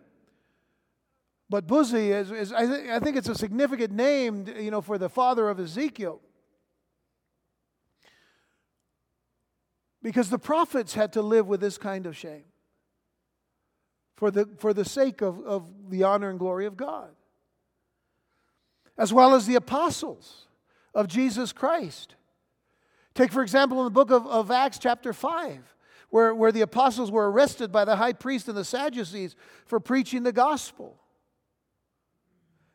[1.50, 4.98] But Buzi is, is I, th- I think it's a significant name, you know, for
[4.98, 6.20] the father of Ezekiel.
[10.02, 12.44] Because the prophets had to live with this kind of shame
[14.16, 17.10] for the, for the sake of, of the honor and glory of God.
[18.96, 20.46] As well as the apostles
[20.94, 22.14] of Jesus Christ.
[23.14, 25.74] Take, for example, in the book of, of Acts, chapter 5,
[26.10, 30.22] where, where the apostles were arrested by the high priest and the Sadducees for preaching
[30.22, 31.00] the gospel.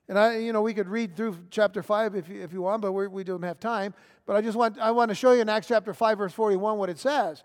[0.10, 2.82] And I, you know, we could read through chapter 5 if you, if you want,
[2.82, 3.94] but we're, we do not have time.
[4.26, 6.80] But I just want, I want to show you in Acts chapter 5, verse 41,
[6.80, 7.44] what it says.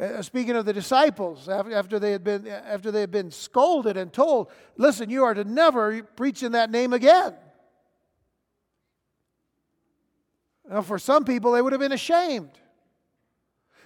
[0.00, 4.10] Uh, speaking of the disciples, after they, had been, after they had been scolded and
[4.10, 7.34] told, listen, you are to never preach in that name again.
[10.70, 12.52] Now, for some people, they would have been ashamed.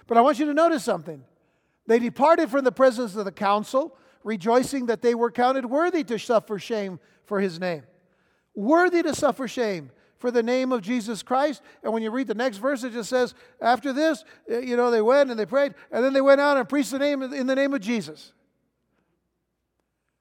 [0.07, 1.25] But I want you to notice something.
[1.87, 6.19] They departed from the presence of the council, rejoicing that they were counted worthy to
[6.19, 7.83] suffer shame for his name.
[8.55, 11.61] Worthy to suffer shame for the name of Jesus Christ.
[11.83, 14.91] And when you read the next verse, it just says, after this, eh, you know,
[14.91, 17.47] they went and they prayed, and then they went out and preached the name in
[17.47, 18.33] the name of Jesus.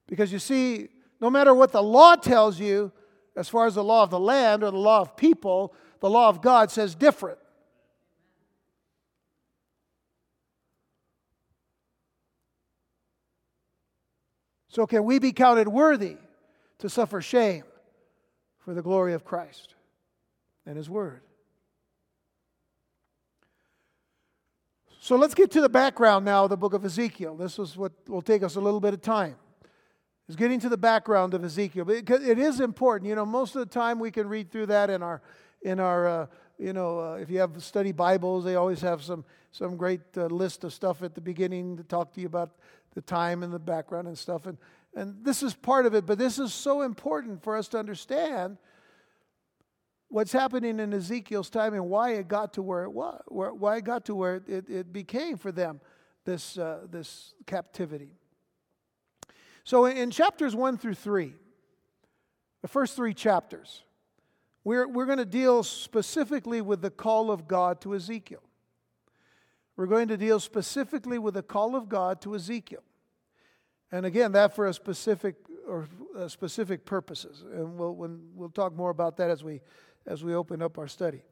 [0.08, 0.88] Because you see,
[1.20, 2.90] no matter what the law tells you,
[3.36, 6.28] as far as the law of the land or the law of people, the law
[6.28, 7.38] of God says different.
[14.70, 16.16] So, can we be counted worthy
[16.78, 17.64] to suffer shame
[18.58, 19.74] for the glory of Christ
[20.66, 21.22] and His Word.
[25.00, 27.34] So let's get to the background now of the book of Ezekiel.
[27.36, 29.36] This is what will take us a little bit of time.
[30.28, 33.08] Is getting to the background of Ezekiel because it is important.
[33.08, 35.20] You know, most of the time we can read through that in our
[35.62, 36.26] in our uh,
[36.58, 40.26] you know uh, if you have study Bibles, they always have some some great uh,
[40.26, 42.50] list of stuff at the beginning to talk to you about
[42.94, 44.46] the time and the background and stuff.
[44.46, 44.58] And
[44.94, 48.58] and this is part of it, but this is so important for us to understand
[50.08, 53.84] what's happening in Ezekiel's time and why it got to where it was, why it
[53.84, 55.80] got to where it, it became for them
[56.24, 58.10] this, uh, this captivity.
[59.62, 61.34] So in chapters 1 through 3,
[62.62, 63.84] the first three chapters,
[64.64, 68.42] we're, we're going to deal specifically with the call of God to Ezekiel.
[69.80, 72.82] We're going to deal specifically with the call of God to Ezekiel.
[73.90, 77.42] And again, that for a specific or uh, specific purposes.
[77.50, 79.62] And we'll, when, we'll talk more about that as we,
[80.06, 81.22] as we open up our study.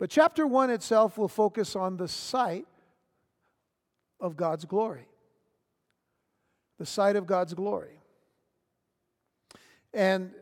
[0.00, 2.66] But chapter 1 itself will focus on the sight
[4.18, 5.06] of God's glory.
[6.80, 8.00] The sight of God's glory.
[9.94, 10.32] And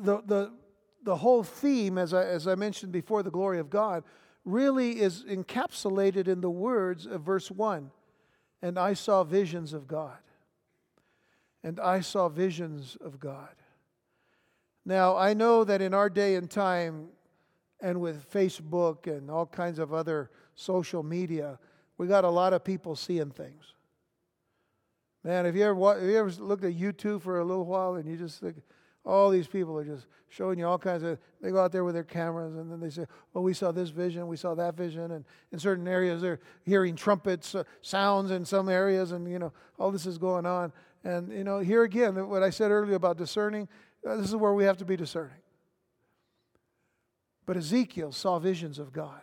[0.00, 0.52] the, the,
[1.04, 4.02] the whole theme, as I, as I mentioned before, the glory of God,
[4.46, 7.90] really is encapsulated in the words of verse 1
[8.62, 10.16] and I saw visions of God.
[11.62, 13.54] And I saw visions of God.
[14.84, 17.08] Now, I know that in our day and time,
[17.80, 21.58] and with Facebook and all kinds of other social media,
[21.98, 23.74] we got a lot of people seeing things.
[25.22, 28.08] Man, have you ever, have you ever looked at YouTube for a little while and
[28.08, 28.56] you just think,
[29.06, 31.94] all these people are just showing you all kinds of, they go out there with
[31.94, 35.12] their cameras and then they say, well, we saw this vision, we saw that vision.
[35.12, 39.52] And in certain areas, they're hearing trumpets, uh, sounds in some areas, and, you know,
[39.78, 40.72] all this is going on.
[41.04, 43.68] And, you know, here again, what I said earlier about discerning,
[44.06, 45.38] uh, this is where we have to be discerning.
[47.46, 49.22] But Ezekiel saw visions of God.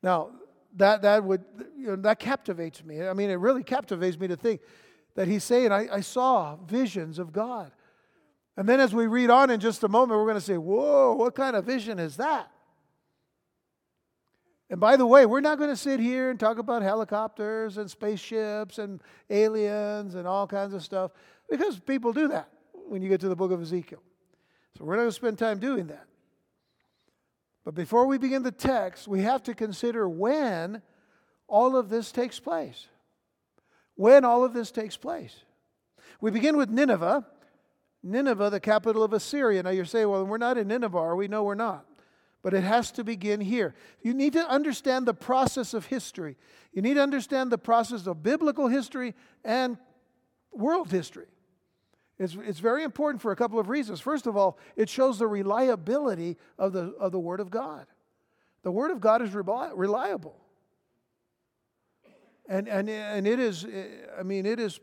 [0.00, 0.30] Now,
[0.76, 1.44] that, that would,
[1.76, 3.02] you know, that captivates me.
[3.02, 4.60] I mean, it really captivates me to think
[5.14, 7.70] that he's saying, I, I saw visions of God.
[8.56, 11.14] And then as we read on in just a moment, we're going to say, Whoa,
[11.14, 12.50] what kind of vision is that?
[14.70, 17.90] And by the way, we're not going to sit here and talk about helicopters and
[17.90, 21.12] spaceships and aliens and all kinds of stuff
[21.50, 22.48] because people do that
[22.88, 24.02] when you get to the book of Ezekiel.
[24.76, 26.06] So we're not going to spend time doing that.
[27.64, 30.82] But before we begin the text, we have to consider when
[31.46, 32.88] all of this takes place.
[33.96, 35.34] When all of this takes place.
[36.20, 37.26] We begin with Nineveh.
[38.02, 39.62] Nineveh, the capital of Assyria.
[39.62, 41.26] Now you're saying, well, we're not in Nineveh, are we?
[41.26, 41.86] No, we're not.
[42.42, 43.74] But it has to begin here.
[44.02, 46.36] You need to understand the process of history.
[46.72, 49.78] You need to understand the process of biblical history and
[50.52, 51.26] world history.
[52.18, 54.00] It's, it's very important for a couple of reasons.
[54.00, 57.86] First of all, it shows the reliability of the, of the Word of God.
[58.62, 60.36] The Word of God is reliable.
[62.48, 63.66] And, and, and it is,
[64.18, 64.80] I mean, it is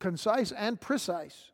[0.00, 1.52] concise and precise.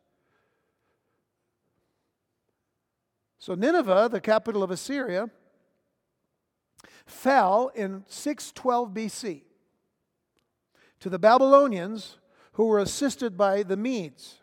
[3.37, 5.29] So, Nineveh, the capital of Assyria,
[7.05, 9.41] fell in 612 BC
[10.99, 12.17] to the Babylonians
[12.53, 14.39] who were assisted by the Medes.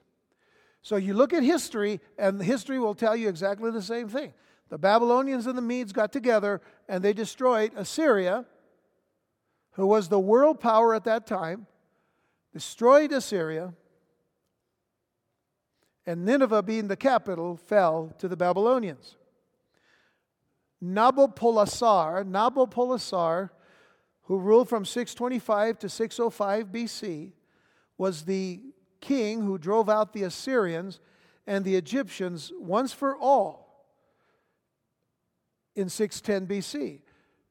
[0.83, 4.35] So you look at history, and history will tell you exactly the same thing.
[4.69, 8.45] The Babylonians and the Medes got together and they destroyed Assyria,
[9.73, 11.67] who was the world power at that time,
[12.53, 13.75] destroyed Assyria,
[16.05, 19.17] and Nineveh, being the capital, fell to the Babylonians.
[20.83, 23.51] Nabopolassar, Nabopolassar,
[24.23, 27.33] who ruled from 625 to 605 BC,
[27.97, 28.61] was the
[29.01, 30.99] king who drove out the Assyrians
[31.47, 33.87] and the Egyptians once for all
[35.77, 37.02] in 610 BC.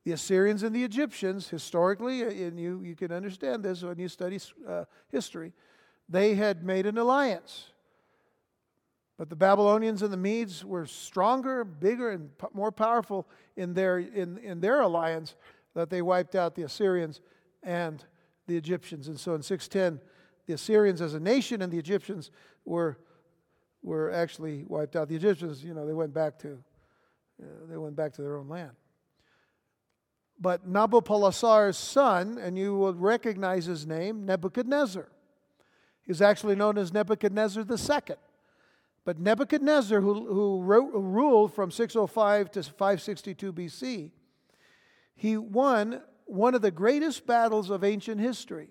[0.03, 4.39] The Assyrians and the Egyptians, historically, and you, you can understand this when you study
[4.67, 5.53] uh, history,
[6.09, 7.67] they had made an alliance.
[9.17, 13.99] But the Babylonians and the Medes were stronger, bigger, and p- more powerful in their,
[13.99, 15.35] in, in their alliance
[15.75, 17.21] that they wiped out the Assyrians
[17.61, 18.03] and
[18.47, 19.07] the Egyptians.
[19.07, 20.03] And so in 610,
[20.47, 22.31] the Assyrians as a nation and the Egyptians
[22.65, 22.97] were,
[23.83, 25.07] were actually wiped out.
[25.07, 26.57] The Egyptians, you know, they went back to,
[27.41, 28.71] uh, they went back to their own land.
[30.41, 35.07] But Nabopolassar's son, and you will recognize his name, Nebuchadnezzar.
[36.01, 38.15] He's actually known as Nebuchadnezzar II.
[39.05, 44.11] But Nebuchadnezzar, who, who, wrote, ruled from 605 to 562 BC,
[45.15, 48.69] he won one of the greatest battles of ancient history.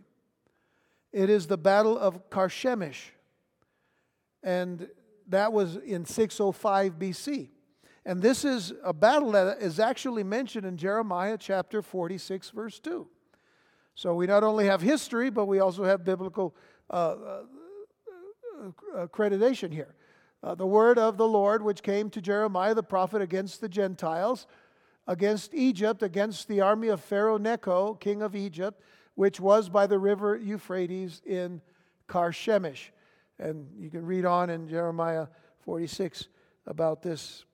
[1.12, 3.12] It is the Battle of Carchemish.
[4.42, 4.88] And
[5.28, 7.48] that was in 605 BC.
[8.06, 13.06] And this is a battle that is actually mentioned in Jeremiah chapter 46, verse 2.
[13.94, 16.54] So we not only have history, but we also have biblical
[16.88, 17.42] uh, uh,
[18.94, 19.94] uh accreditation here.
[20.42, 24.46] Uh, the word of the Lord, which came to Jeremiah the prophet against the Gentiles,
[25.06, 28.80] against Egypt, against the army of Pharaoh Necho, king of Egypt,
[29.16, 31.60] which was by the river Euphrates in
[32.08, 32.90] Carchemish.
[33.38, 35.26] And you can read on in Jeremiah
[35.64, 36.28] 46
[36.66, 37.44] about this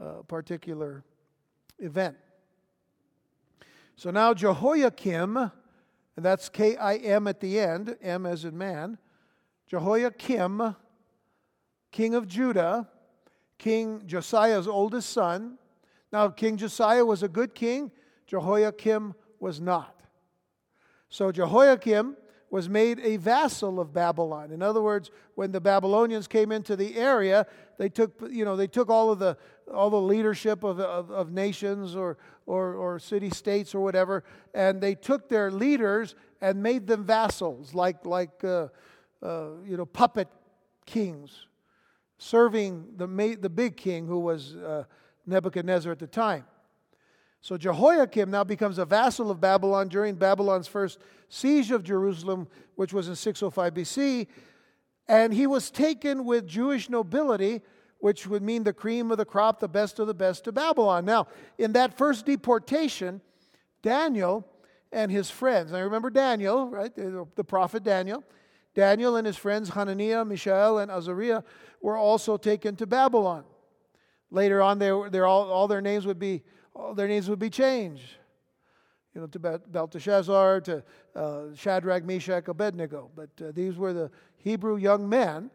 [0.00, 1.04] uh, particular
[1.78, 2.16] event.
[3.96, 5.50] So now Jehoiakim, and
[6.16, 8.98] that's K I M at the end, M as in man,
[9.66, 10.74] Jehoiakim,
[11.92, 12.88] king of Judah,
[13.58, 15.58] King Josiah's oldest son.
[16.12, 17.92] Now, King Josiah was a good king,
[18.26, 20.00] Jehoiakim was not.
[21.08, 22.16] So Jehoiakim
[22.50, 24.50] was made a vassal of Babylon.
[24.50, 27.46] In other words, when the Babylonians came into the area,
[27.78, 29.36] they took, you know, they took all of the,
[29.72, 34.80] all the leadership of, of, of nations or, or, or city states or whatever, and
[34.80, 38.68] they took their leaders and made them vassals, like, like uh,
[39.22, 40.28] uh, you know, puppet
[40.86, 41.46] kings,
[42.18, 44.84] serving the, the big king who was uh,
[45.26, 46.44] Nebuchadnezzar at the time.
[47.42, 50.98] So Jehoiakim now becomes a vassal of Babylon during Babylon's first
[51.28, 54.26] siege of Jerusalem, which was in 605 BC.
[55.08, 57.62] And he was taken with Jewish nobility,
[58.00, 61.04] which would mean the cream of the crop, the best of the best, to Babylon.
[61.04, 61.28] Now,
[61.58, 63.20] in that first deportation,
[63.82, 64.46] Daniel
[64.90, 68.24] and his friends, I remember Daniel, right, the prophet Daniel,
[68.74, 71.42] Daniel and his friends Hananiah, Mishael, and Azariah
[71.82, 73.44] were also taken to Babylon.
[74.30, 76.42] Later on, they, were, all, all their names would be
[76.72, 78.14] all their names would be changed.
[79.14, 80.84] You know, to Belteshazzar, to
[81.16, 83.10] uh, Shadrach, Meshach, Abednego.
[83.14, 85.50] But uh, these were the Hebrew young men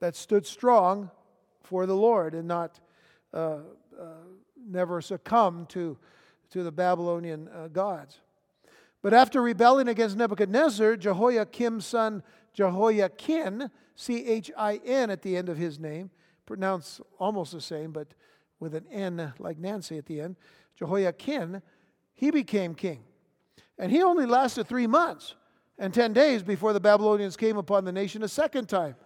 [0.00, 1.10] that stood strong
[1.68, 2.80] for the Lord and not
[3.34, 3.58] uh,
[3.98, 4.04] uh
[4.66, 5.96] never succumb to,
[6.50, 8.18] to the Babylonian uh, gods.
[9.02, 15.48] But after rebelling against Nebuchadnezzar, Jehoiakim's son Jehoiachin, C H I N at the end
[15.48, 16.10] of his name,
[16.46, 18.08] pronounced almost the same, but
[18.58, 20.36] with an N like Nancy at the end,
[20.76, 21.62] Jehoiachin,
[22.14, 23.04] he became king.
[23.78, 25.36] And he only lasted three months
[25.78, 28.96] and 10 days before the Babylonians came upon the nation a second time.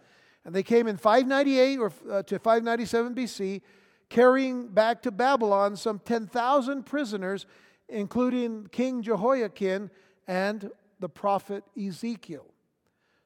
[0.45, 3.61] And they came in 598 or uh, to 597 BC,
[4.09, 7.47] carrying back to Babylon some 10,000 prisoners,
[7.89, 9.91] including King Jehoiakim
[10.27, 12.47] and the prophet Ezekiel.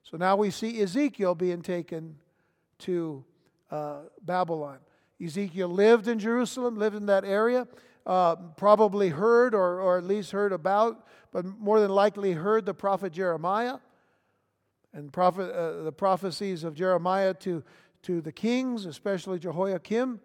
[0.02, 2.16] So now we see Ezekiel being taken
[2.80, 3.24] to
[3.70, 4.78] uh, Babylon.
[5.22, 7.66] Ezekiel lived in Jerusalem, lived in that area,
[8.04, 12.74] uh, probably heard or, or at least heard about, but more than likely heard the
[12.74, 13.78] prophet Jeremiah
[14.96, 17.62] and prophet, uh, the prophecies of Jeremiah to,
[18.02, 20.20] to the kings, especially Jehoiakim.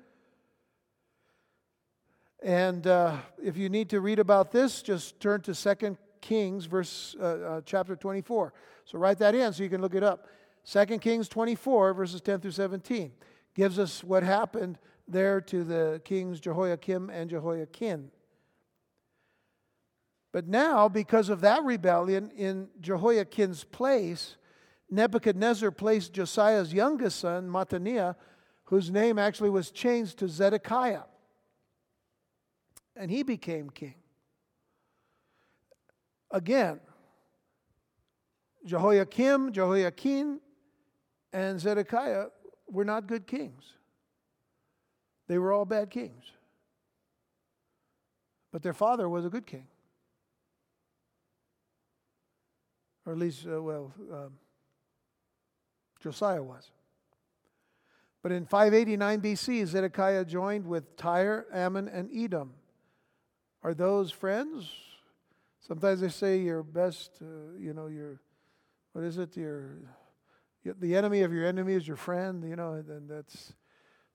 [2.41, 7.15] And uh, if you need to read about this, just turn to 2 Kings, verse
[7.19, 8.53] uh, uh, chapter 24.
[8.85, 10.27] So write that in so you can look it up.
[10.65, 13.11] 2 Kings 24, verses 10 through 17
[13.53, 18.09] gives us what happened there to the kings Jehoiakim and Jehoiachin.
[20.31, 24.37] But now, because of that rebellion, in Jehoiachin's place,
[24.91, 28.15] Nebuchadnezzar placed Josiah's youngest son, Mattaniah,
[28.65, 31.03] whose name actually was changed to Zedekiah.
[32.97, 33.95] And he became king.
[36.29, 36.81] Again,
[38.65, 40.41] Jehoiakim, Jehoiachin,
[41.31, 42.25] and Zedekiah
[42.69, 43.63] were not good kings.
[45.27, 46.25] They were all bad kings.
[48.51, 49.67] But their father was a good king.
[53.05, 54.33] Or at least, uh, well, um,
[56.01, 56.71] Josiah was.
[58.21, 62.53] But in 589 BC, Zedekiah joined with Tyre, Ammon, and Edom.
[63.63, 64.69] Are those friends?
[65.59, 68.19] Sometimes they say your best, uh, you know, your,
[68.93, 69.37] what is it?
[69.37, 69.77] Your,
[70.63, 73.53] the enemy of your enemy is your friend, you know, and that's,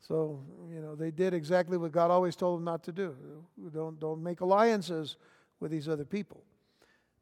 [0.00, 3.16] so, you know, they did exactly what God always told them not to do.
[3.72, 5.16] Don't, don't make alliances
[5.58, 6.42] with these other people.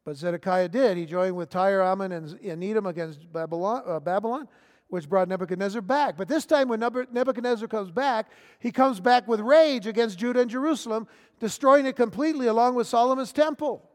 [0.05, 0.97] But Zedekiah did.
[0.97, 4.47] He joined with Tyre, Ammon, and, Edom against Babylon, uh, Babylon,
[4.87, 6.15] which brought Nebuchadnezzar back.
[6.15, 8.29] But this time, when Nebuchadnezzar comes back,
[8.59, 11.07] he comes back with rage against Judah and Jerusalem,
[11.39, 13.89] destroying it completely along with Solomon's temple.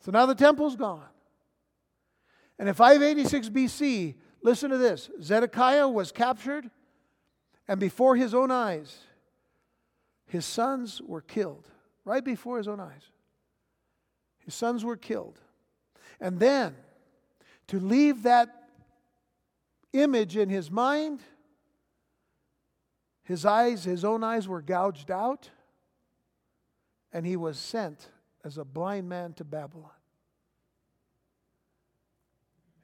[0.00, 1.06] So now the temple's gone.
[2.58, 6.68] And in 586 BC, listen to this Zedekiah was captured,
[7.68, 8.98] and before his own eyes,
[10.26, 11.68] his sons were killed.
[12.04, 13.13] Right before his own eyes.
[14.44, 15.40] His sons were killed.
[16.20, 16.74] And then,
[17.68, 18.68] to leave that
[19.92, 21.20] image in his mind,
[23.24, 25.50] his eyes, his own eyes were gouged out,
[27.12, 28.08] and he was sent
[28.44, 29.90] as a blind man to Babylon.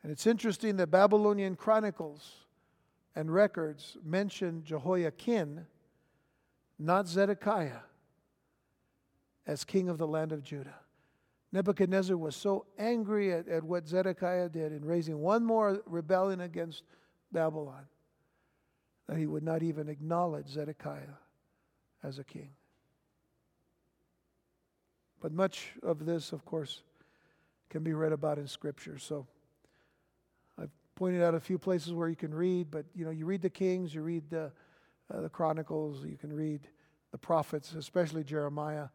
[0.03, 2.47] And it's interesting that Babylonian chronicles
[3.15, 5.67] and records mention Jehoiachin,
[6.79, 7.81] not Zedekiah,
[9.47, 10.79] as king of the land of Judah.
[11.53, 16.85] Nebuchadnezzar was so angry at, at what Zedekiah did in raising one more rebellion against
[17.33, 17.87] Babylon
[19.09, 21.19] that he would not even acknowledge Zedekiah
[22.05, 22.51] as a king.
[25.21, 26.83] But much of this, of course,
[27.69, 28.99] can be read about in Scripture.
[28.99, 29.27] So,
[30.59, 33.43] I've pointed out a few places where you can read, but you know, you read
[33.43, 34.53] the Kings, you read the,
[35.13, 36.61] uh, the Chronicles, you can read
[37.11, 38.89] the prophets, especially Jeremiah,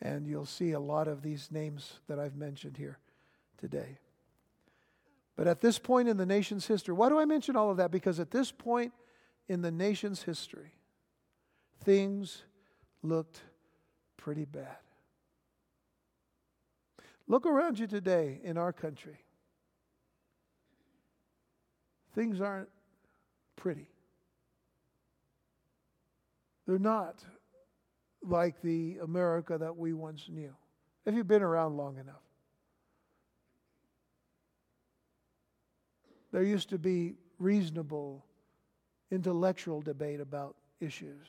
[0.00, 2.98] and you'll see a lot of these names that I've mentioned here
[3.58, 3.98] today.
[5.36, 7.90] But at this point in the nation's history, why do I mention all of that?
[7.90, 8.92] Because at this point
[9.48, 10.72] in the nation's history,
[11.82, 12.44] things
[13.02, 13.40] looked
[14.16, 14.76] pretty bad.
[17.26, 19.18] Look around you today in our country.
[22.14, 22.68] Things aren't
[23.56, 23.88] pretty.
[26.66, 27.22] They're not
[28.24, 30.54] like the America that we once knew.
[31.06, 32.22] If you've been around long enough,
[36.32, 38.24] there used to be reasonable
[39.10, 41.26] intellectual debate about issues.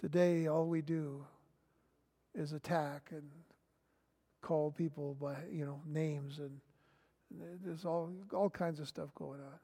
[0.00, 1.24] Today, all we do
[2.34, 3.22] is attack and
[4.42, 6.60] call people by you know names and
[7.64, 9.58] there's all all kinds of stuff going on.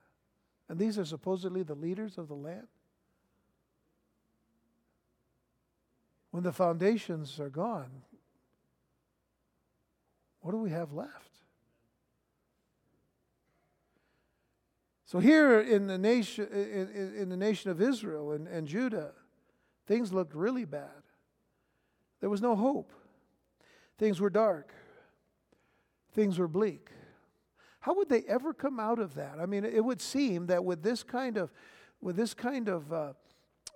[0.69, 2.69] And these are supposedly the leaders of the land.
[6.31, 7.91] When the foundations are gone,
[10.41, 11.31] what do we have left?
[15.05, 19.11] So here in the nation, in, in the nation of Israel and, and Judah,
[19.87, 21.03] things looked really bad.
[22.21, 22.93] There was no hope.
[23.99, 24.73] Things were dark.
[26.13, 26.91] Things were bleak.
[27.81, 29.39] How would they ever come out of that?
[29.41, 31.51] I mean, it would seem that with this kind of,
[32.01, 33.13] with this kind of uh,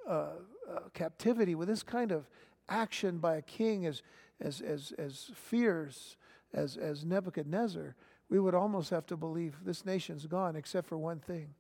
[0.07, 0.35] uh,
[0.71, 2.29] uh, captivity, with this kind of
[2.69, 4.03] action by a king as,
[4.41, 6.17] as, as, as fierce
[6.53, 7.95] as, as Nebuchadnezzar,
[8.29, 11.55] we would almost have to believe this nation's gone except for one thing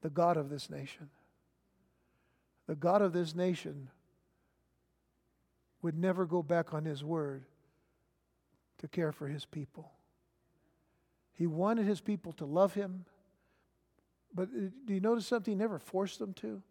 [0.00, 1.08] the God of this nation.
[2.66, 3.88] The God of this nation
[5.82, 7.44] would never go back on his word
[8.78, 9.92] to care for his people.
[11.32, 13.04] He wanted his people to love him.
[14.34, 15.52] But uh, do you notice something?
[15.52, 16.62] He never forced them to.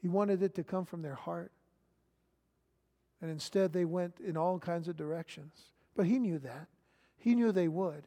[0.00, 1.52] He wanted it to come from their heart.
[3.20, 5.52] And instead, they went in all kinds of directions.
[5.96, 6.68] But he knew that.
[7.16, 8.04] He knew they would.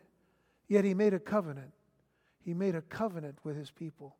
[0.67, 1.73] Yet he made a covenant.
[2.45, 4.15] He made a covenant with his people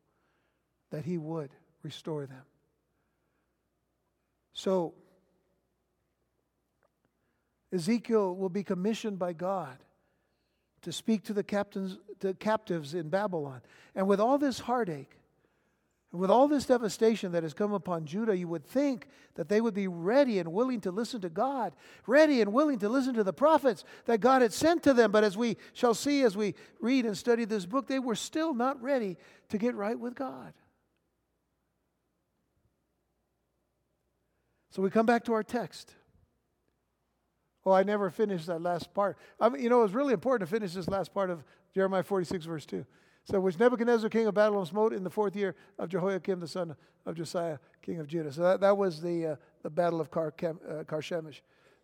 [0.90, 1.50] that he would
[1.82, 2.42] restore them.
[4.52, 4.92] So,
[7.72, 9.78] Ezekiel will be commissioned by God
[10.82, 13.62] to speak to the captains, the captives in Babylon.
[13.94, 15.18] And with all this heartache,
[16.12, 19.72] with all this devastation that has come upon Judah, you would think that they would
[19.72, 21.72] be ready and willing to listen to God,
[22.06, 25.10] ready and willing to listen to the prophets that God had sent to them.
[25.10, 28.52] But as we shall see as we read and study this book, they were still
[28.52, 29.16] not ready
[29.48, 30.52] to get right with God.
[34.70, 35.94] So we come back to our text.
[37.64, 39.16] Oh, I never finished that last part.
[39.40, 41.42] I mean, you know, it was really important to finish this last part of
[41.74, 42.84] Jeremiah 46, verse 2.
[43.24, 46.74] So, which Nebuchadnezzar, king of Babylon, smote in the fourth year of Jehoiakim, the son
[47.06, 48.32] of Josiah, king of Judah.
[48.32, 50.82] So, that, that was the, uh, the battle of Car- uh.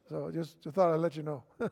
[0.08, 1.44] So, just, just thought I'd let you know.
[1.60, 1.68] I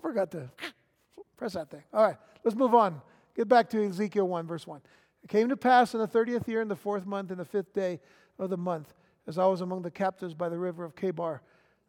[0.00, 0.50] forgot to
[1.36, 1.82] press that thing.
[1.92, 3.02] All right, let's move on.
[3.36, 4.80] Get back to Ezekiel 1, verse 1.
[5.22, 7.74] It came to pass in the 30th year, in the fourth month, in the fifth
[7.74, 8.00] day
[8.38, 8.94] of the month,
[9.26, 11.40] as I was among the captives by the river of Chebar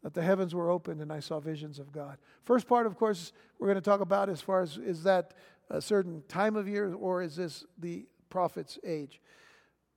[0.03, 2.17] that the heavens were opened and I saw visions of God.
[2.43, 5.33] First part, of course, we're going to talk about as far as is that
[5.71, 9.21] a certain time of year or is this the prophet's age?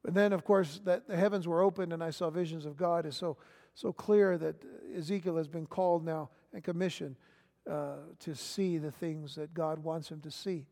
[0.07, 3.07] And then, of course, that the heavens were opened and I saw visions of God
[3.07, 3.37] is so,
[3.75, 4.57] so clear that
[4.97, 7.17] Ezekiel has been called now and commissioned
[7.71, 10.67] uh, to see the things that God wants him to see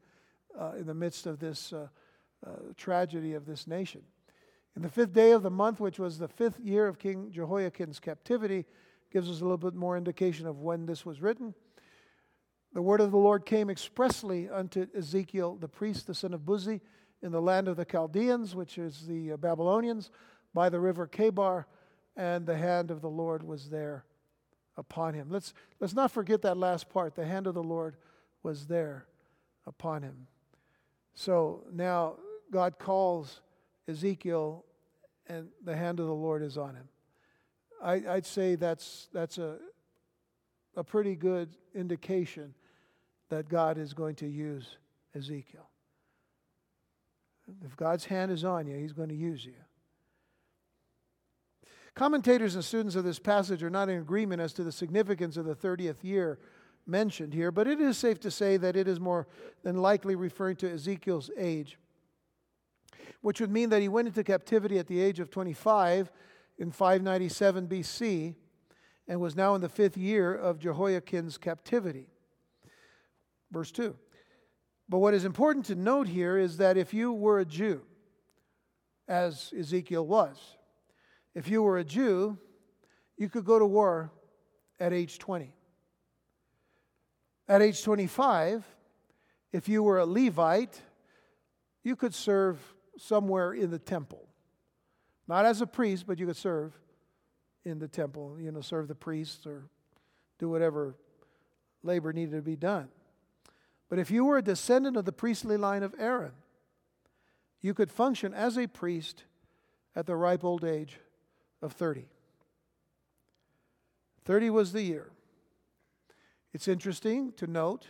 [0.59, 1.89] uh, in the midst of this uh,
[2.47, 4.03] uh tragedy of this nation.
[4.77, 8.01] In the fifth day of the month, which was the fifth year of King Jehoiachin's
[8.01, 8.67] captivity,
[9.11, 11.55] gives us a little bit more indication of when this was written.
[12.75, 16.81] The word of the Lord came expressly unto Ezekiel, the priest, the son of Buzi,
[17.23, 20.11] in the land of the Chaldeans, which is the uh, Babylonians,
[20.55, 21.67] by the river Chebar,
[22.17, 24.05] and the hand of the Lord was there
[24.77, 25.29] upon him.
[25.31, 27.15] Let's, let's not forget that last part.
[27.15, 27.97] The hand of the Lord
[28.43, 29.07] was there
[29.67, 30.27] upon him.
[31.15, 32.17] So now
[32.51, 33.43] God calls
[33.87, 34.65] Ezekiel,
[35.27, 36.89] and the hand of the Lord is on him.
[37.83, 39.59] I, would say that's, that's a,
[40.75, 42.55] a pretty good indication
[43.33, 44.77] that God is going to use
[45.17, 45.71] Ezekiel.
[47.65, 49.55] If God's hand is on you, He's going to use you.
[51.95, 55.47] Commentators and students of this passage are not in agreement as to the significance of
[55.47, 56.41] the 30th year
[56.87, 59.27] mentioned here, but it is safe to say that it is more
[59.63, 61.79] than likely referring to Ezekiel's age,
[63.23, 66.13] which would mean that he went into captivity at the age of 25
[66.59, 68.35] in 597 BC
[69.09, 72.12] and was now in the fifth year of Jehoiachin's captivity.
[73.53, 73.95] Verse 2.
[74.89, 77.83] But what is important to note here is that if you were a Jew,
[79.07, 80.39] as Ezekiel was,
[81.35, 82.39] if you were a Jew,
[83.17, 84.11] you could go to war
[84.81, 85.55] at age 20.
[87.49, 88.65] At age 25,
[89.53, 90.81] if you were a Levite,
[91.85, 92.59] you could serve
[92.99, 94.29] somewhere in the temple.
[95.29, 96.73] Not as a priest, but you could serve
[97.65, 99.69] in the temple, you know, serve the priests or
[100.39, 100.97] do whatever
[101.83, 102.89] labor needed to be done.
[103.93, 106.33] But if you were a descendant of the priestly line of Aaron,
[107.61, 109.25] you could function as a priest
[109.95, 110.99] at the ripe old age
[111.61, 112.07] of 30.
[114.25, 115.11] 30 was the year.
[116.55, 117.89] It's interesting to note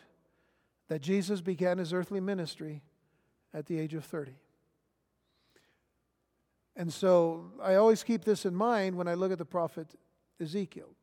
[0.89, 2.83] that Jesus began his earthly ministry
[3.55, 4.33] at the age of 30.
[6.75, 9.95] And so I always keep this in mind when I look at the prophet
[10.41, 10.97] Ezekiel.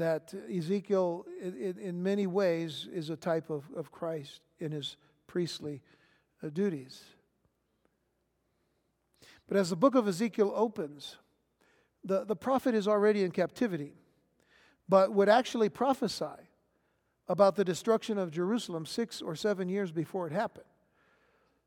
[0.00, 4.96] That Ezekiel, in, in many ways, is a type of, of Christ in his
[5.26, 5.82] priestly
[6.42, 7.04] uh, duties.
[9.46, 11.18] But as the book of Ezekiel opens,
[12.02, 13.92] the, the prophet is already in captivity,
[14.88, 16.48] but would actually prophesy
[17.28, 20.64] about the destruction of Jerusalem six or seven years before it happened.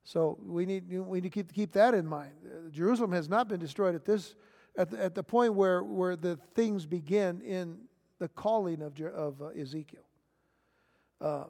[0.03, 2.31] So we need, we need to keep, keep that in mind.
[2.43, 4.33] Uh, Jerusalem has not been destroyed at this
[4.75, 7.77] at the, at the point where, where the things begin in
[8.23, 10.05] the calling of, of uh, Ezekiel.
[11.19, 11.43] Uh,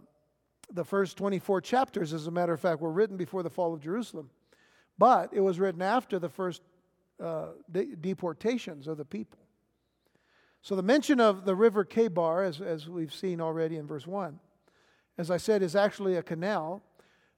[0.74, 3.80] the first 24 chapters, as a matter of fact, were written before the fall of
[3.80, 4.32] Jerusalem,
[4.98, 6.64] but it was written after the first
[7.24, 9.38] uh, de- deportations of the people.
[10.64, 14.40] So the mention of the river Kebar, as, as we've seen already in verse 1,
[15.20, 16.82] as I said, is actually a canal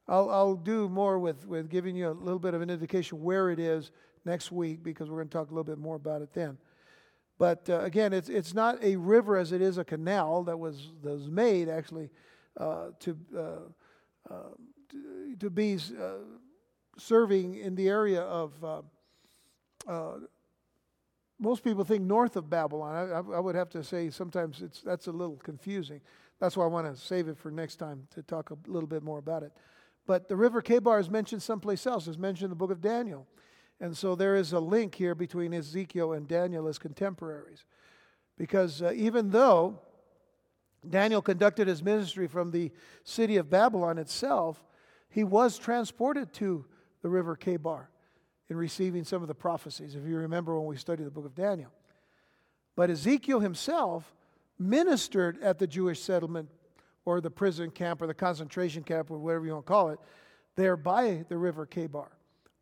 [0.08, 3.50] I'll, I'll do more with, with giving you a little bit of an indication where
[3.50, 3.90] it is
[4.24, 6.56] next week because we're going to talk a little bit more about it then.
[7.38, 10.88] But uh, again, it's, it's not a river as it is a canal that was,
[11.02, 12.10] that was made actually
[12.56, 13.40] uh, to, uh,
[14.30, 14.34] uh
[14.88, 16.24] to, to, be uh,
[16.96, 18.52] serving in the area of,
[19.86, 20.12] uh,
[21.38, 23.10] most people think north of Babylon.
[23.12, 26.00] I, I, would have to say sometimes it's, that's a little confusing.
[26.40, 29.02] That's why I want to save it for next time to talk a little bit
[29.02, 29.52] more about it.
[30.06, 32.06] But the river Kebar is mentioned someplace else.
[32.06, 33.26] It's mentioned in the book of Daniel.
[33.80, 37.64] And so there is a link here between Ezekiel and Daniel as contemporaries.
[38.38, 39.78] Because uh, even though
[40.88, 42.70] Daniel conducted his ministry from the
[43.04, 44.64] city of Babylon itself,
[45.08, 46.64] he was transported to
[47.02, 47.86] the river Kebar
[48.48, 51.34] in receiving some of the prophecies, if you remember when we studied the book of
[51.34, 51.72] Daniel.
[52.76, 54.14] But Ezekiel himself
[54.58, 56.48] ministered at the Jewish settlement
[57.04, 59.98] or the prison camp or the concentration camp or whatever you want to call it,
[60.54, 62.08] they're by the river Kebar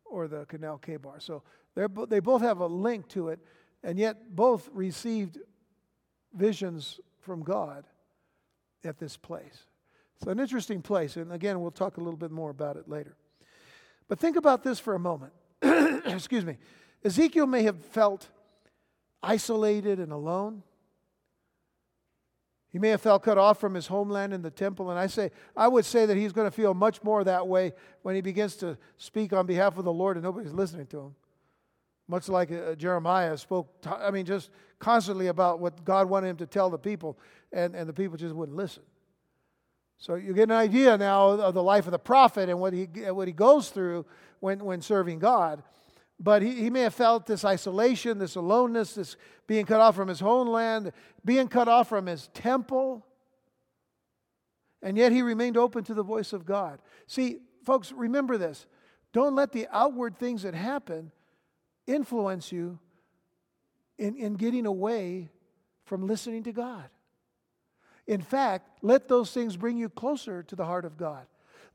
[0.05, 1.21] or the canal Kebar.
[1.21, 1.43] So
[1.75, 3.39] they both have a link to it,
[3.83, 5.39] and yet both received
[6.33, 7.85] visions from God
[8.83, 9.65] at this place.
[10.17, 13.15] It's an interesting place, and again, we'll talk a little bit more about it later.
[14.07, 15.33] But think about this for a moment.
[15.61, 16.57] Excuse me.
[17.03, 18.29] Ezekiel may have felt
[19.21, 20.63] isolated and alone.
[22.75, 24.89] He may have felt cut off from his homeland in the temple.
[24.89, 27.71] And I say, I would say that he's going to feel much more that way
[28.01, 31.15] when he begins to speak on behalf of the Lord and nobody's listening to him.
[32.09, 36.45] Much like uh, Jeremiah spoke, I mean, just constantly about what God wanted him to
[36.45, 37.17] tell the people,
[37.53, 38.83] and, and the people just wouldn't listen.
[39.97, 42.87] So you get an idea now of the life of the prophet and what he,
[43.09, 44.05] what he goes through
[44.41, 45.63] when, when serving God.
[46.19, 50.07] But he, he may have felt this isolation, this aloneness, this being cut off from
[50.07, 50.91] his homeland,
[51.23, 53.05] being cut off from his temple.
[54.81, 56.79] And yet he remained open to the voice of God.
[57.07, 58.65] See, folks, remember this.
[59.11, 61.11] Don't let the outward things that happen
[61.87, 62.79] influence you
[63.97, 65.29] in, in getting away
[65.85, 66.89] from listening to God.
[68.07, 71.25] In fact, let those things bring you closer to the heart of God.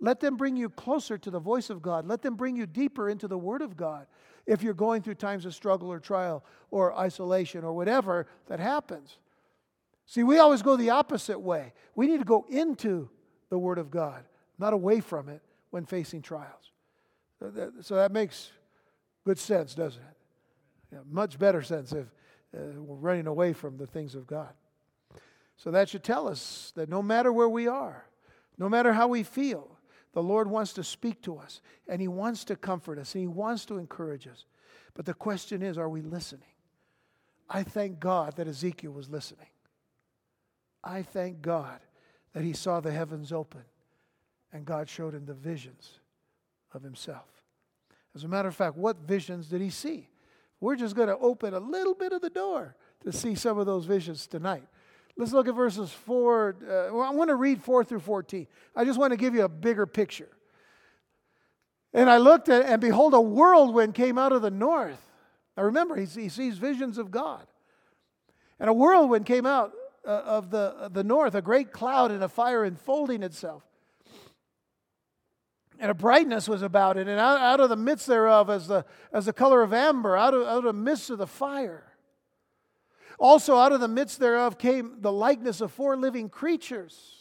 [0.00, 2.06] Let them bring you closer to the voice of God.
[2.06, 4.06] Let them bring you deeper into the Word of God
[4.46, 9.18] if you're going through times of struggle or trial or isolation or whatever that happens.
[10.06, 11.74] See, we always go the opposite way.
[11.94, 13.10] We need to go into
[13.50, 14.24] the Word of God,
[14.58, 16.72] not away from it when facing trials.
[17.82, 18.50] So that makes
[19.24, 20.16] good sense, doesn't it?
[20.92, 22.06] Yeah, much better sense if
[22.56, 24.52] uh, we're running away from the things of God.
[25.56, 28.06] So that should tell us that no matter where we are,
[28.58, 29.76] no matter how we feel,
[30.12, 33.28] the Lord wants to speak to us and He wants to comfort us and He
[33.28, 34.44] wants to encourage us.
[34.94, 36.48] But the question is, are we listening?
[37.48, 39.46] I thank God that Ezekiel was listening.
[40.82, 41.80] I thank God
[42.32, 43.62] that he saw the heavens open
[44.52, 45.98] and God showed him the visions
[46.72, 47.28] of himself.
[48.14, 50.08] As a matter of fact, what visions did he see?
[50.60, 53.66] We're just going to open a little bit of the door to see some of
[53.66, 54.66] those visions tonight.
[55.20, 56.48] Let's look at verses 4.
[56.48, 56.64] Uh,
[56.94, 58.46] well, I want to read 4 through 14.
[58.74, 60.30] I just want to give you a bigger picture.
[61.92, 64.98] And I looked at, and behold, a whirlwind came out of the north.
[65.58, 67.46] Now remember, he, he sees visions of God.
[68.58, 69.72] And a whirlwind came out
[70.06, 73.62] uh, of the, uh, the north, a great cloud and a fire enfolding itself.
[75.78, 78.86] And a brightness was about it, and out, out of the midst thereof, as the,
[79.12, 81.89] as the color of amber, out of, out of the midst of the fire.
[83.20, 87.16] Also, out of the midst thereof came the likeness of four living creatures.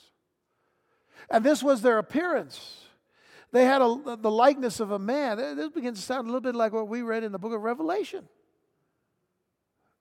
[1.30, 2.86] And this was their appearance.
[3.52, 5.38] They had a, the likeness of a man.
[5.38, 7.62] This begins to sound a little bit like what we read in the book of
[7.62, 8.28] Revelation.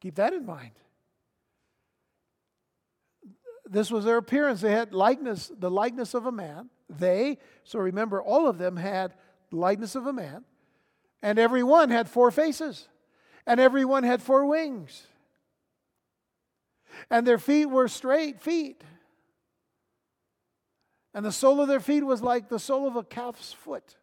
[0.01, 0.71] Keep that in mind.
[3.69, 4.61] this was their appearance.
[4.61, 6.71] They had likeness, the likeness of a man.
[6.89, 9.15] They, so remember, all of them had
[9.51, 10.45] likeness of a man.
[11.23, 12.89] And every one had four faces.
[13.47, 15.07] And every one had four wings.
[17.11, 18.83] And their feet were straight feet.
[21.15, 23.97] And the sole of their feet was like the sole of a calf's foot.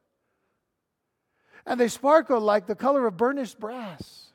[1.66, 4.30] And they sparkled like the color of burnished brass.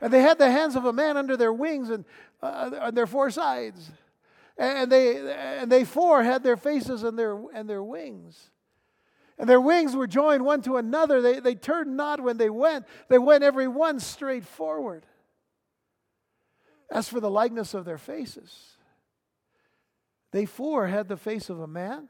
[0.00, 2.04] And they had the hands of a man under their wings and
[2.42, 3.90] uh, on their four sides
[4.58, 5.18] and they
[5.60, 8.50] and they four had their faces and their and their wings
[9.38, 12.86] and their wings were joined one to another they, they turned not when they went
[13.08, 15.04] they went every one straight forward
[16.90, 18.76] as for the likeness of their faces
[20.32, 22.08] they four had the face of a man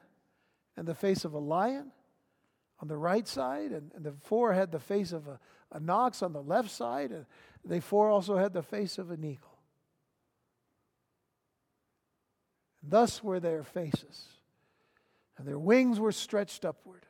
[0.76, 1.92] and the face of a lion
[2.80, 5.38] on the right side and, and the four had the face of a,
[5.72, 7.26] an ox on the left side and
[7.64, 9.56] they four also had the face of an eagle
[12.88, 14.28] Thus were their faces,
[15.36, 17.04] and their wings were stretched upward.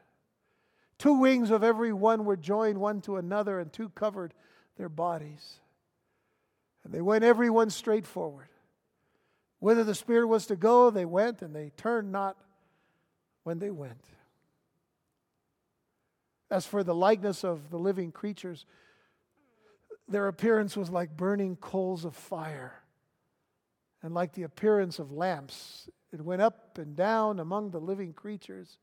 [0.99, 4.33] Two wings of every one were joined one to another, and two covered
[4.77, 5.61] their bodies.
[6.87, 8.47] And they went every one straight forward.
[9.59, 12.37] Whither the Spirit was to go, they went, and they turned not
[13.43, 14.05] when they went.
[16.49, 18.67] As for the likeness of the living creatures,
[20.07, 22.85] their appearance was like burning coals of fire
[24.01, 25.89] and like the appearance of lamps.
[26.13, 28.79] It went up and down among the living creatures.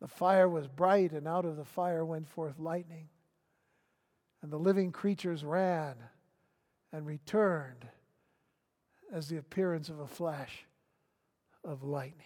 [0.00, 3.06] The fire was bright, and out of the fire went forth lightning.
[4.42, 5.94] And the living creatures ran
[6.94, 7.88] and returned
[9.12, 10.64] as the appearance of a flash
[11.64, 12.22] of lightning.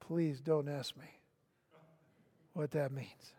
[0.00, 1.04] Please don't ask me
[2.52, 3.32] what that means.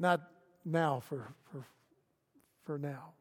[0.00, 0.20] Not
[0.64, 1.64] now, for, for,
[2.64, 3.12] for now.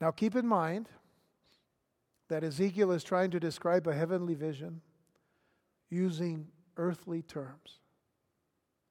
[0.00, 0.88] Now, keep in mind
[2.28, 4.80] that Ezekiel is trying to describe a heavenly vision
[5.90, 6.46] using
[6.80, 7.78] earthly terms.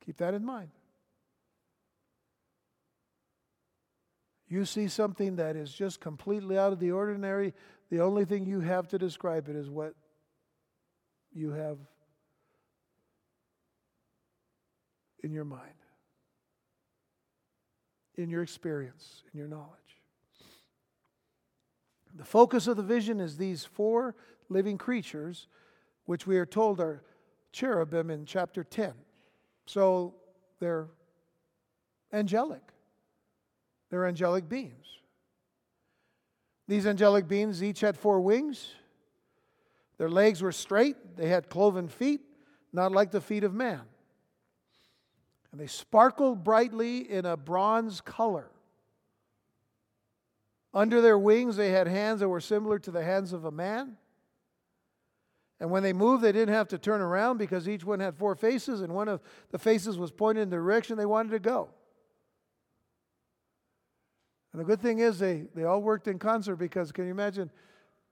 [0.05, 0.69] Keep that in mind.
[4.47, 7.53] You see something that is just completely out of the ordinary,
[7.89, 9.95] the only thing you have to describe it is what
[11.33, 11.77] you have
[15.23, 15.63] in your mind,
[18.15, 19.79] in your experience, in your knowledge.
[22.15, 24.15] The focus of the vision is these four
[24.47, 25.47] living creatures,
[26.05, 27.03] which we are told are
[27.51, 28.93] cherubim in chapter 10.
[29.65, 30.15] So
[30.59, 30.87] they're
[32.11, 32.63] angelic,
[33.89, 34.85] they're angelic beings.
[36.67, 38.73] These angelic beings each had four wings.
[39.97, 42.21] Their legs were straight, they had cloven feet,
[42.71, 43.81] not like the feet of man.
[45.51, 48.49] And they sparkled brightly in a bronze color.
[50.73, 53.97] Under their wings, they had hands that were similar to the hands of a man.
[55.59, 58.35] And when they moved, they didn't have to turn around because each one had four
[58.35, 61.69] faces, and one of the faces was pointed in the direction they wanted to go.
[64.53, 67.51] And the good thing is, they, they all worked in concert because can you imagine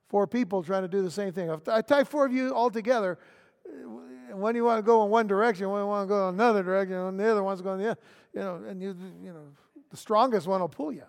[0.10, 1.50] four people trying to do the same thing?
[1.50, 3.18] If I tie four of you all together,
[3.66, 6.36] uh, one you want to go in one direction, one you want to go in
[6.36, 8.00] another direction, and the other one's going the other,
[8.34, 9.48] you know, and you, you know,
[9.89, 11.04] the strongest one will pull you.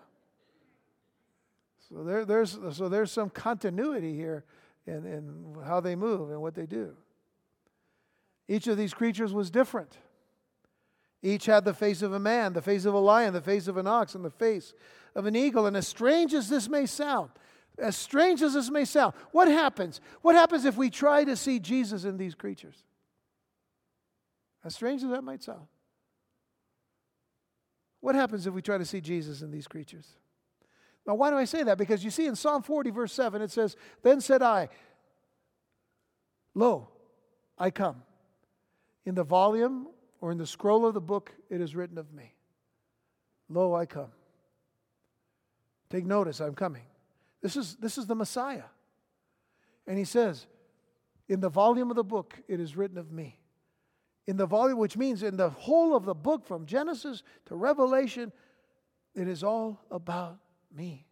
[1.89, 4.45] So there, there's, so there's some continuity here
[4.89, 6.95] in, in how they move and what they do.
[8.47, 9.97] Each of these creatures was different.
[11.21, 13.77] Each had the face of a man, the face of a lion, the face of
[13.77, 14.73] an ox, and the face
[15.15, 15.65] of an eagle.
[15.65, 17.29] And as strange as this may sound,
[17.77, 20.01] as strange as this may sound, what happens?
[20.21, 22.83] What happens if we try to see Jesus in these creatures?
[24.63, 25.67] As strange as that might sound.
[28.01, 30.07] What happens if we try to see Jesus in these creatures?
[31.07, 31.77] Now, why do I say that?
[31.77, 34.69] Because you see in Psalm 40, verse 7, it says, Then said I,
[36.53, 36.89] Lo,
[37.57, 38.03] I come.
[39.05, 39.87] In the volume
[40.21, 42.35] or in the scroll of the book, it is written of me.
[43.49, 44.11] Lo, I come.
[45.89, 46.83] Take notice, I'm coming.
[47.41, 48.63] This is, this is the Messiah.
[49.87, 50.45] And he says,
[51.27, 53.39] In the volume of the book, it is written of me.
[54.27, 58.31] In the volume, which means in the whole of the book, from Genesis to Revelation,
[59.15, 60.37] it is all about
[60.75, 61.05] me.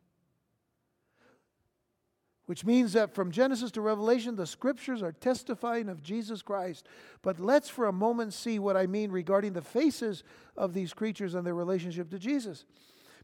[2.46, 6.88] Which means that from Genesis to Revelation, the scriptures are testifying of Jesus Christ.
[7.22, 10.24] But let's for a moment see what I mean regarding the faces
[10.56, 12.64] of these creatures and their relationship to Jesus.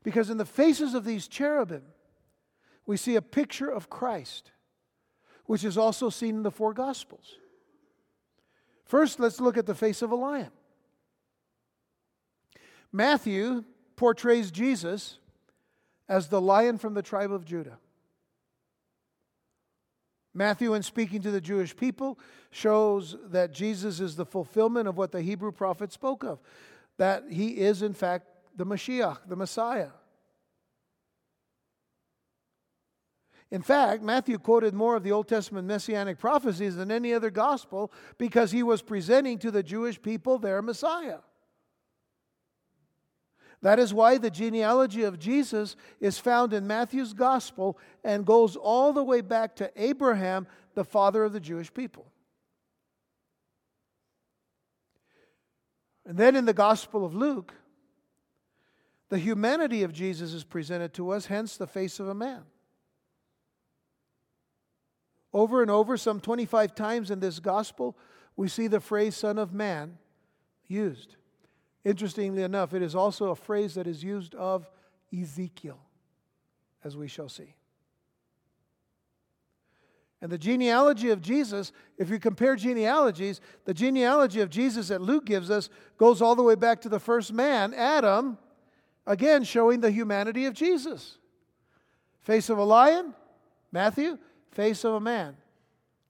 [0.03, 1.83] Because in the faces of these cherubim,
[2.85, 4.51] we see a picture of Christ,
[5.45, 7.37] which is also seen in the four Gospels.
[8.83, 10.51] First, let's look at the face of a lion.
[12.91, 13.63] Matthew
[13.95, 15.17] portrays Jesus
[16.07, 17.77] as the lion from the tribe of Judah.
[20.33, 22.17] Matthew, in speaking to the Jewish people,
[22.49, 26.39] shows that Jesus is the fulfillment of what the Hebrew prophet spoke of,
[26.97, 29.89] that he is, in fact, the Mashiach, the Messiah.
[33.51, 37.91] In fact, Matthew quoted more of the Old Testament messianic prophecies than any other gospel
[38.17, 41.19] because he was presenting to the Jewish people their Messiah.
[43.63, 48.91] That is why the genealogy of Jesus is found in Matthew's gospel and goes all
[48.91, 52.05] the way back to Abraham, the father of the Jewish people.
[56.05, 57.53] And then in the gospel of Luke,
[59.07, 62.41] the humanity of Jesus is presented to us, hence the face of a man.
[65.31, 67.97] Over and over, some 25 times in this gospel,
[68.35, 69.97] we see the phrase Son of Man
[70.67, 71.15] used.
[71.85, 74.69] Interestingly enough, it is also a phrase that is used of
[75.17, 75.79] Ezekiel,
[76.83, 77.55] as we shall see.
[80.21, 85.25] And the genealogy of Jesus, if you compare genealogies, the genealogy of Jesus that Luke
[85.25, 88.37] gives us goes all the way back to the first man, Adam,
[89.05, 91.17] again showing the humanity of Jesus.
[92.21, 93.13] Face of a lion,
[93.73, 94.17] Matthew.
[94.51, 95.35] Face of a man,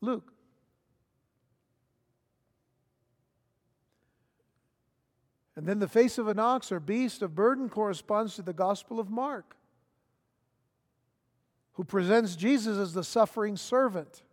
[0.01, 0.32] Luke.
[5.55, 8.99] And then the face of an ox or beast of burden corresponds to the Gospel
[8.99, 9.55] of Mark,
[11.73, 14.23] who presents Jesus as the suffering servant.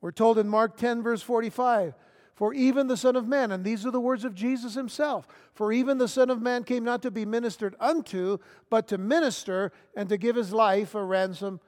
[0.00, 1.94] We're told in Mark 10, verse 45,
[2.34, 5.72] for even the Son of Man, and these are the words of Jesus himself, for
[5.72, 8.38] even the Son of Man came not to be ministered unto,
[8.70, 11.60] but to minister and to give his life a ransom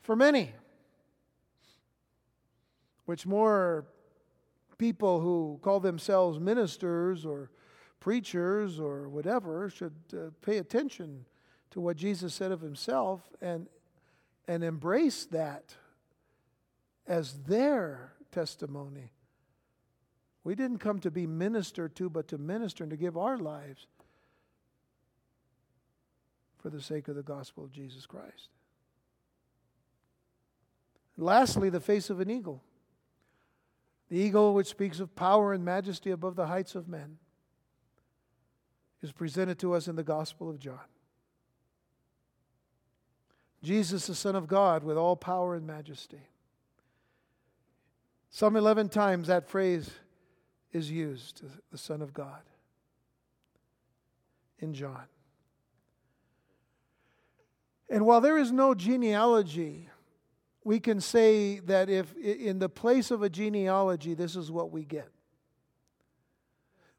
[0.00, 0.52] for many.
[3.04, 3.84] Which more
[4.78, 7.50] people who call themselves ministers or
[8.00, 11.24] preachers or whatever should uh, pay attention
[11.70, 13.66] to what Jesus said of himself and,
[14.46, 15.74] and embrace that
[17.06, 19.12] as their testimony.
[20.44, 23.86] We didn't come to be ministered to, but to minister and to give our lives
[26.58, 28.48] for the sake of the gospel of Jesus Christ.
[31.16, 32.62] lastly, the face of an eagle.
[34.08, 37.18] The eagle, which speaks of power and majesty above the heights of men,
[39.02, 40.78] is presented to us in the Gospel of John.
[43.62, 46.20] Jesus, the Son of God, with all power and majesty.
[48.30, 49.90] Some 11 times that phrase
[50.72, 51.42] is used,
[51.72, 52.42] the Son of God,
[54.58, 55.04] in John.
[57.88, 59.88] And while there is no genealogy
[60.66, 64.84] we can say that if in the place of a genealogy, this is what we
[64.84, 65.08] get.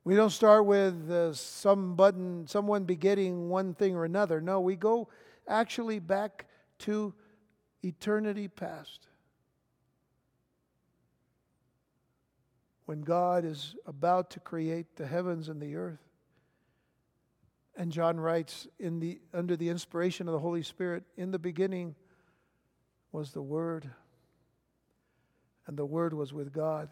[0.05, 4.39] We don't start with uh, some button, someone begetting one thing or another.
[4.39, 5.09] No, we go
[5.49, 6.45] actually back
[6.80, 7.13] to
[7.84, 9.07] eternity past.
[12.86, 15.99] When God is about to create the heavens and the earth.
[17.76, 21.95] And John writes in the under the inspiration of the Holy Spirit, in the beginning
[23.11, 23.89] was the Word,
[25.65, 26.89] and the Word was with God,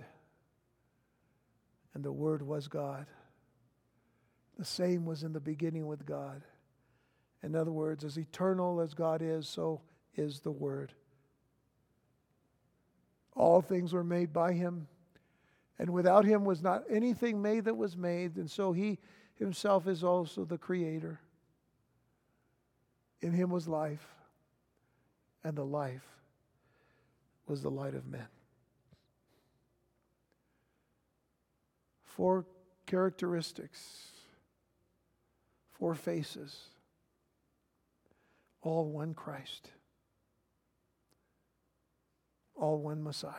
[1.94, 3.06] and the Word was God.
[4.58, 6.44] The same was in the beginning with God.
[7.44, 9.82] In other words, as eternal as God is, so
[10.16, 10.94] is the Word.
[13.34, 14.88] All things were made by Him,
[15.78, 18.98] and without Him was not anything made that was made, and so He
[19.36, 21.20] Himself is also the Creator.
[23.22, 24.08] In Him was life
[25.46, 26.02] and the life
[27.48, 28.26] was the light of men.
[32.04, 32.46] Four
[32.88, 34.08] characteristics,
[35.72, 36.58] four faces,
[38.64, 39.70] all one Christ,
[42.56, 43.32] all one Messiah.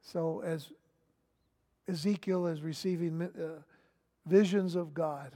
[0.00, 0.68] So, as
[1.88, 3.62] Ezekiel is receiving uh,
[4.24, 5.32] visions of God,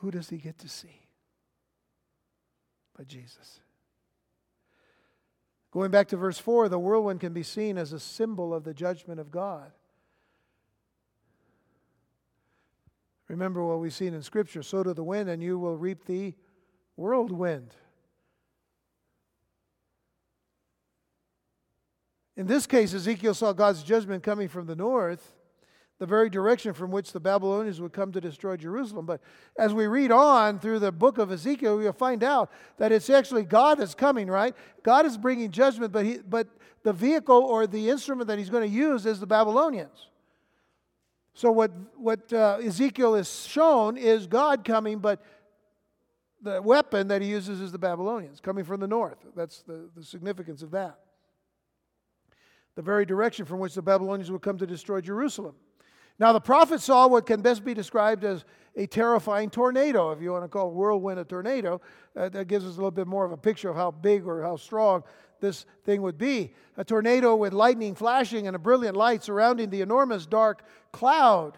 [0.00, 1.08] who does he get to see?
[2.96, 3.60] But Jesus.
[5.70, 8.74] Going back to verse 4, the whirlwind can be seen as a symbol of the
[8.74, 9.70] judgment of God.
[13.28, 16.34] Remember what we've seen in Scripture sow to the wind, and you will reap the
[16.96, 17.74] whirlwind.
[22.36, 25.37] In this case, Ezekiel saw God's judgment coming from the north.
[25.98, 29.04] The very direction from which the Babylonians would come to destroy Jerusalem.
[29.04, 29.20] But
[29.58, 33.42] as we read on through the book of Ezekiel, we'll find out that it's actually
[33.42, 34.54] God that's coming, right?
[34.84, 36.46] God is bringing judgment, but, he, but
[36.84, 40.06] the vehicle or the instrument that he's going to use is the Babylonians.
[41.34, 45.22] So, what, what uh, Ezekiel is shown is God coming, but
[46.42, 49.18] the weapon that he uses is the Babylonians coming from the north.
[49.34, 50.98] That's the, the significance of that.
[52.76, 55.54] The very direction from which the Babylonians would come to destroy Jerusalem.
[56.18, 58.44] Now, the prophet saw what can best be described as
[58.74, 60.10] a terrifying tornado.
[60.10, 61.80] If you want to call a whirlwind a tornado,
[62.16, 64.42] uh, that gives us a little bit more of a picture of how big or
[64.42, 65.04] how strong
[65.40, 66.54] this thing would be.
[66.76, 71.56] A tornado with lightning flashing and a brilliant light surrounding the enormous dark cloud.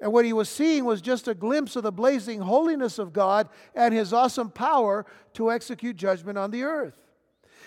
[0.00, 3.48] And what he was seeing was just a glimpse of the blazing holiness of God
[3.74, 6.98] and his awesome power to execute judgment on the earth.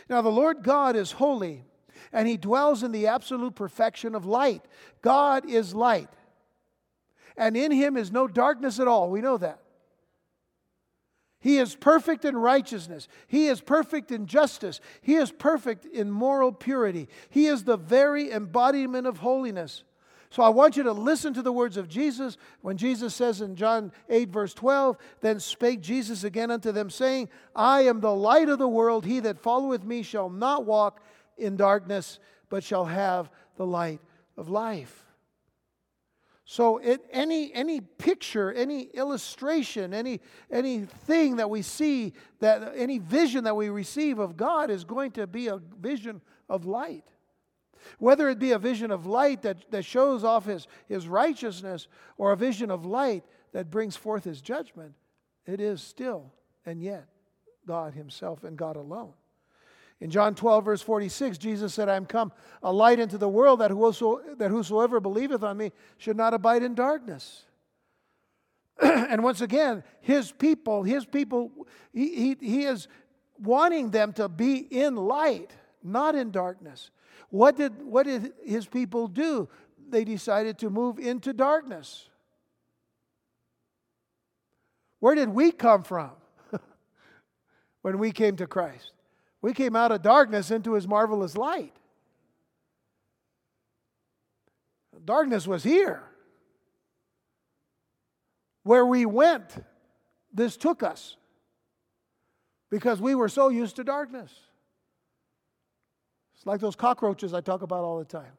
[0.09, 1.63] Now, the Lord God is holy
[2.11, 4.63] and he dwells in the absolute perfection of light.
[5.01, 6.09] God is light,
[7.37, 9.09] and in him is no darkness at all.
[9.09, 9.59] We know that.
[11.41, 13.07] He is perfect in righteousness.
[13.27, 14.81] He is perfect in justice.
[15.01, 17.07] He is perfect in moral purity.
[17.29, 19.83] He is the very embodiment of holiness.
[20.31, 23.55] So I want you to listen to the words of Jesus when Jesus says in
[23.55, 28.49] John 8, verse 12, Then spake Jesus again unto them, saying, I am the light
[28.49, 29.05] of the world.
[29.05, 31.01] He that followeth me shall not walk
[31.39, 32.19] in darkness,
[32.49, 34.01] but shall have the light
[34.37, 35.05] of life.
[36.45, 40.19] So it, any, any picture, any illustration, any,
[40.49, 45.27] anything that we see, that any vision that we receive of God is going to
[45.27, 47.05] be a vision of light.
[47.99, 51.87] Whether it be a vision of light that, that shows off his, his righteousness
[52.17, 54.95] or a vision of light that brings forth his judgment,
[55.45, 56.33] it is still
[56.65, 57.05] and yet
[57.67, 59.13] God himself and God alone.
[60.01, 62.31] In John 12, verse 46, Jesus said, I am come
[62.63, 66.63] a light into the world that, whoso, that whosoever believeth on me should not abide
[66.63, 67.43] in darkness.
[68.81, 71.51] and once again, his people, his people,
[71.93, 72.87] he, he, he is
[73.41, 75.51] wanting them to be in light,
[75.83, 76.91] not in darkness.
[77.29, 79.49] What did, what did his people do?
[79.89, 82.07] They decided to move into darkness.
[84.99, 86.11] Where did we come from
[87.81, 88.91] when we came to Christ?
[89.41, 91.75] We came out of darkness into his marvelous light.
[95.05, 96.03] Darkness was here.
[98.63, 99.63] Where we went,
[100.33, 101.15] this took us
[102.69, 104.31] because we were so used to darkness.
[106.35, 108.31] It's like those cockroaches I talk about all the time.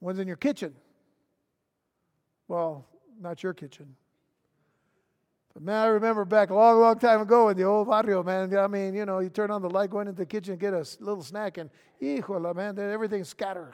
[0.00, 0.74] One's in your kitchen.
[2.48, 2.86] Well,
[3.20, 3.94] not your kitchen.
[5.54, 8.56] But man, I remember back a long, long time ago in the old barrio, man.
[8.56, 10.86] I mean, you know, you turn on the light, go into the kitchen, get a
[11.00, 11.68] little snack, and
[12.00, 13.72] híjole, man, everything's scattered.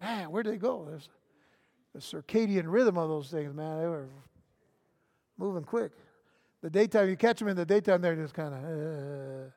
[0.00, 0.86] Man, where did they go?
[0.88, 1.08] There's
[1.94, 3.80] the circadian rhythm of those things, man.
[3.80, 4.08] They were
[5.36, 5.92] moving quick.
[6.62, 9.50] The daytime, you catch them in the daytime, they're just kind of, uh,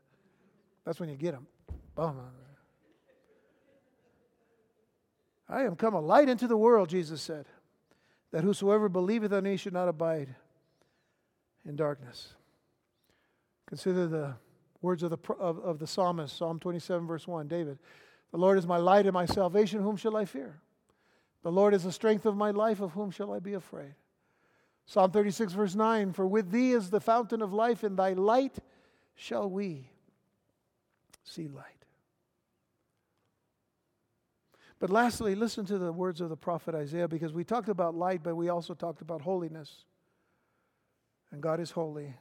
[0.85, 1.47] that's when you get them.
[1.95, 2.19] Boom.
[5.49, 7.45] I am come a light into the world, Jesus said
[8.38, 10.29] that whosoever believeth on me should not abide
[11.65, 12.35] in darkness.
[13.65, 14.35] Consider the
[14.83, 17.79] words of the, of, of the psalmist, Psalm 27, verse 1, David.
[18.29, 20.61] The Lord is my light and my salvation, whom shall I fear?
[21.41, 23.95] The Lord is the strength of my life, of whom shall I be afraid?
[24.85, 28.59] Psalm 36, verse 9 For with thee is the fountain of life, in thy light
[29.15, 29.89] shall we
[31.23, 31.76] see light.
[34.80, 38.21] But lastly, listen to the words of the prophet Isaiah because we talked about light,
[38.23, 39.86] but we also talked about holiness.
[41.32, 42.13] And God is holy.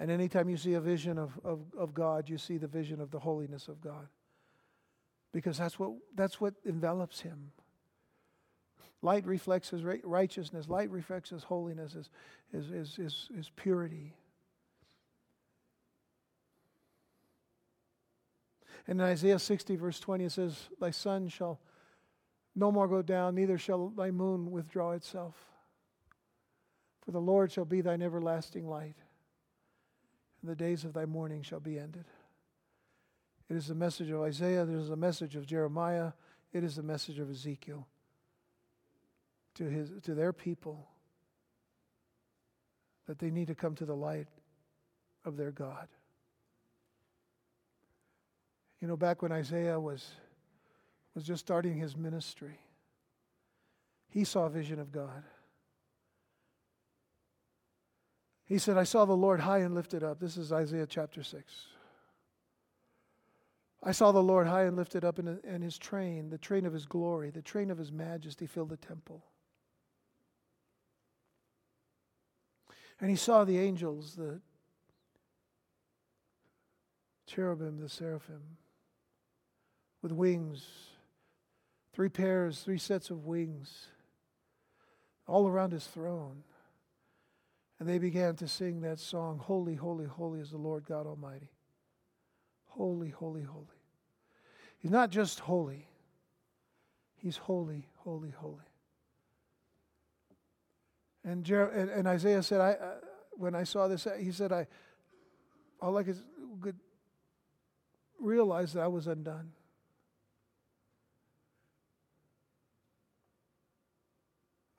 [0.00, 3.10] And anytime you see a vision of, of, of God, you see the vision of
[3.10, 4.08] the holiness of God.
[5.32, 7.52] Because that's what, that's what envelops him.
[9.02, 12.10] Light reflects his righteousness, light reflects his holiness, his,
[12.52, 14.14] his, his, his, purity.
[18.88, 21.60] And in Isaiah 60, verse 20, it says, Thy sun shall
[22.56, 25.36] no more go down, neither shall thy moon withdraw itself.
[27.04, 28.96] For the Lord shall be thine everlasting light,
[30.40, 32.06] and the days of thy mourning shall be ended.
[33.50, 36.12] It is the message of Isaiah, it is the message of Jeremiah,
[36.52, 37.86] it is the message of Ezekiel
[39.54, 40.88] to, his, to their people
[43.06, 44.28] that they need to come to the light
[45.24, 45.88] of their God.
[48.80, 50.06] You know, back when Isaiah was,
[51.14, 52.58] was just starting his ministry,
[54.08, 55.24] he saw a vision of God.
[58.44, 60.20] He said, I saw the Lord high and lifted up.
[60.20, 61.66] This is Isaiah chapter 6.
[63.82, 66.86] I saw the Lord high and lifted up, and, his train, the train of his
[66.86, 69.24] glory, the train of his majesty filled the temple.
[73.00, 74.40] And he saw the angels, the
[77.26, 78.42] cherubim, the seraphim,
[80.08, 80.66] with wings,
[81.92, 83.88] three pairs, three sets of wings,
[85.26, 86.44] all around his throne.
[87.78, 91.50] And they began to sing that song Holy, holy, holy is the Lord God Almighty.
[92.68, 93.66] Holy, holy, holy.
[94.78, 95.86] He's not just holy,
[97.16, 98.64] He's holy, holy, holy.
[101.22, 102.94] And, Jer- and, and, Isaiah said, I, uh,
[103.32, 104.68] when I saw this, he said, I,
[105.82, 106.16] all I could,
[108.18, 109.52] realize that I was undone.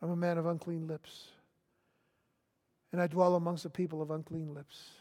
[0.02, 1.28] I'm a man of unclean lips,
[2.91, 4.91] and I dwell amongst the people of unclean lips.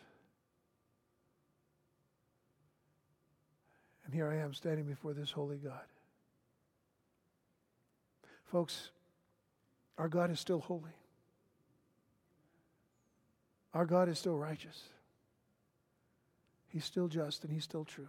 [4.05, 5.85] And here I am standing before this holy God.
[8.47, 8.91] Folks,
[9.99, 10.97] our God is still holy.
[13.75, 14.83] Our God is still righteous.
[16.69, 18.09] He's still just and He's still true.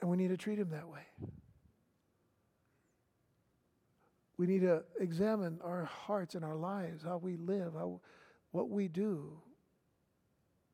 [0.00, 1.00] And we need to treat Him that way.
[4.42, 8.00] We need to examine our hearts and our lives, how we live, how,
[8.50, 9.38] what we do,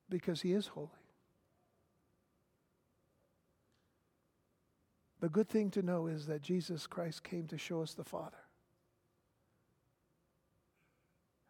[0.08, 0.88] because He is holy.
[5.20, 8.38] The good thing to know is that Jesus Christ came to show us the Father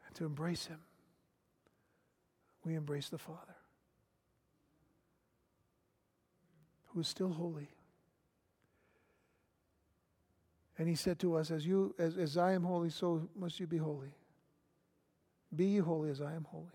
[0.04, 0.80] and to embrace Him.
[2.64, 3.54] We embrace the Father,
[6.86, 7.68] who is still holy.
[10.78, 13.66] And he said to us, As you as, as I am holy, so must you
[13.66, 14.14] be holy.
[15.54, 16.66] Be ye holy as I am holy.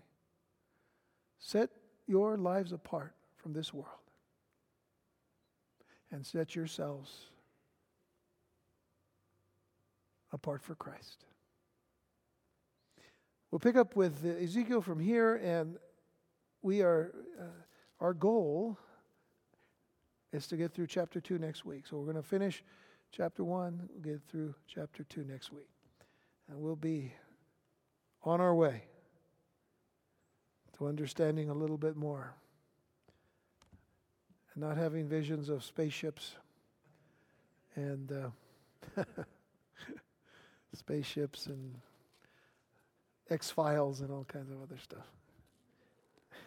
[1.38, 1.70] Set
[2.06, 3.88] your lives apart from this world
[6.10, 7.26] and set yourselves
[10.32, 11.24] apart for Christ.
[13.50, 15.76] We'll pick up with Ezekiel from here, and
[16.62, 17.44] we are, uh,
[18.00, 18.76] our goal
[20.32, 21.86] is to get through chapter 2 next week.
[21.86, 22.64] So we're going to finish
[23.16, 25.68] chapter 1, we'll get through chapter 2 next week.
[26.48, 27.12] And we'll be
[28.22, 28.82] on our way
[30.76, 32.34] to understanding a little bit more
[34.54, 36.34] and not having visions of spaceships
[37.76, 38.12] and
[38.96, 39.02] uh,
[40.74, 41.76] spaceships and
[43.30, 45.06] X Files and all kinds of other stuff.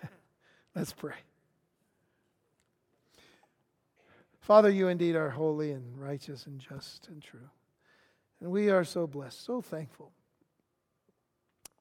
[0.76, 1.16] Let's pray.
[4.48, 7.50] Father, you indeed are holy and righteous and just and true.
[8.40, 10.14] And we are so blessed, so thankful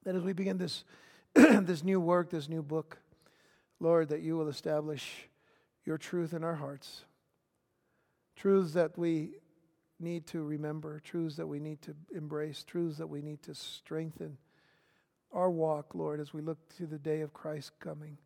[0.03, 0.83] that as we begin this,
[1.35, 2.99] this new work, this new book,
[3.79, 5.29] Lord, that you will establish
[5.85, 7.05] your truth in our hearts.
[8.35, 9.37] Truths that we
[10.01, 14.39] need to remember, truths that we need to embrace, truths that we need to strengthen
[15.31, 18.19] our walk, Lord, as we look to the day of Christ coming.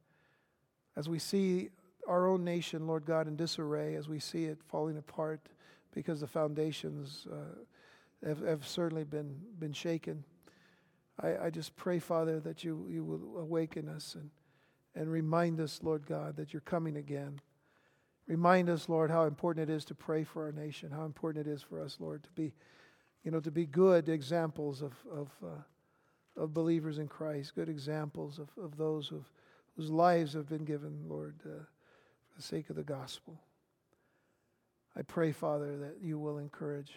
[0.97, 1.69] As we see
[2.07, 5.41] our own nation, Lord God, in disarray, as we see it falling apart
[5.93, 10.25] because the foundations uh, have, have, certainly been, been shaken.
[11.21, 14.31] I, I just pray, Father, that you, you will awaken us and,
[14.95, 17.41] and remind us, Lord God, that you're coming again.
[18.27, 21.51] Remind us, Lord, how important it is to pray for our nation, how important it
[21.51, 22.53] is for us, Lord, to be,
[23.25, 25.63] you know, to be good examples of, of uh,
[26.37, 29.31] of believers in Christ, good examples of, of those who've,
[29.77, 31.65] whose lives have been given, Lord, uh,
[32.41, 33.39] the sake of the gospel.
[34.97, 36.95] I pray, Father, that you will encourage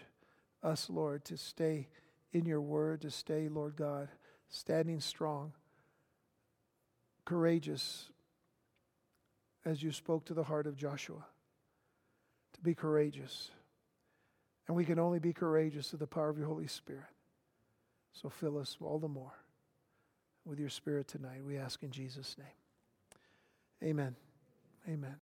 [0.64, 1.90] us, Lord, to stay
[2.32, 4.07] in your word, to stay, Lord God,
[4.48, 5.52] standing strong,
[7.26, 8.10] courageous,
[9.65, 11.26] as you spoke to the heart of Joshua,
[12.53, 13.52] to be courageous.
[14.68, 17.03] And we can only be courageous through the power of your Holy Spirit.
[18.14, 19.34] So fill us all the more
[20.45, 21.44] with your spirit tonight.
[21.45, 23.90] We ask in Jesus' name.
[23.90, 24.15] Amen.
[24.88, 25.24] Amen.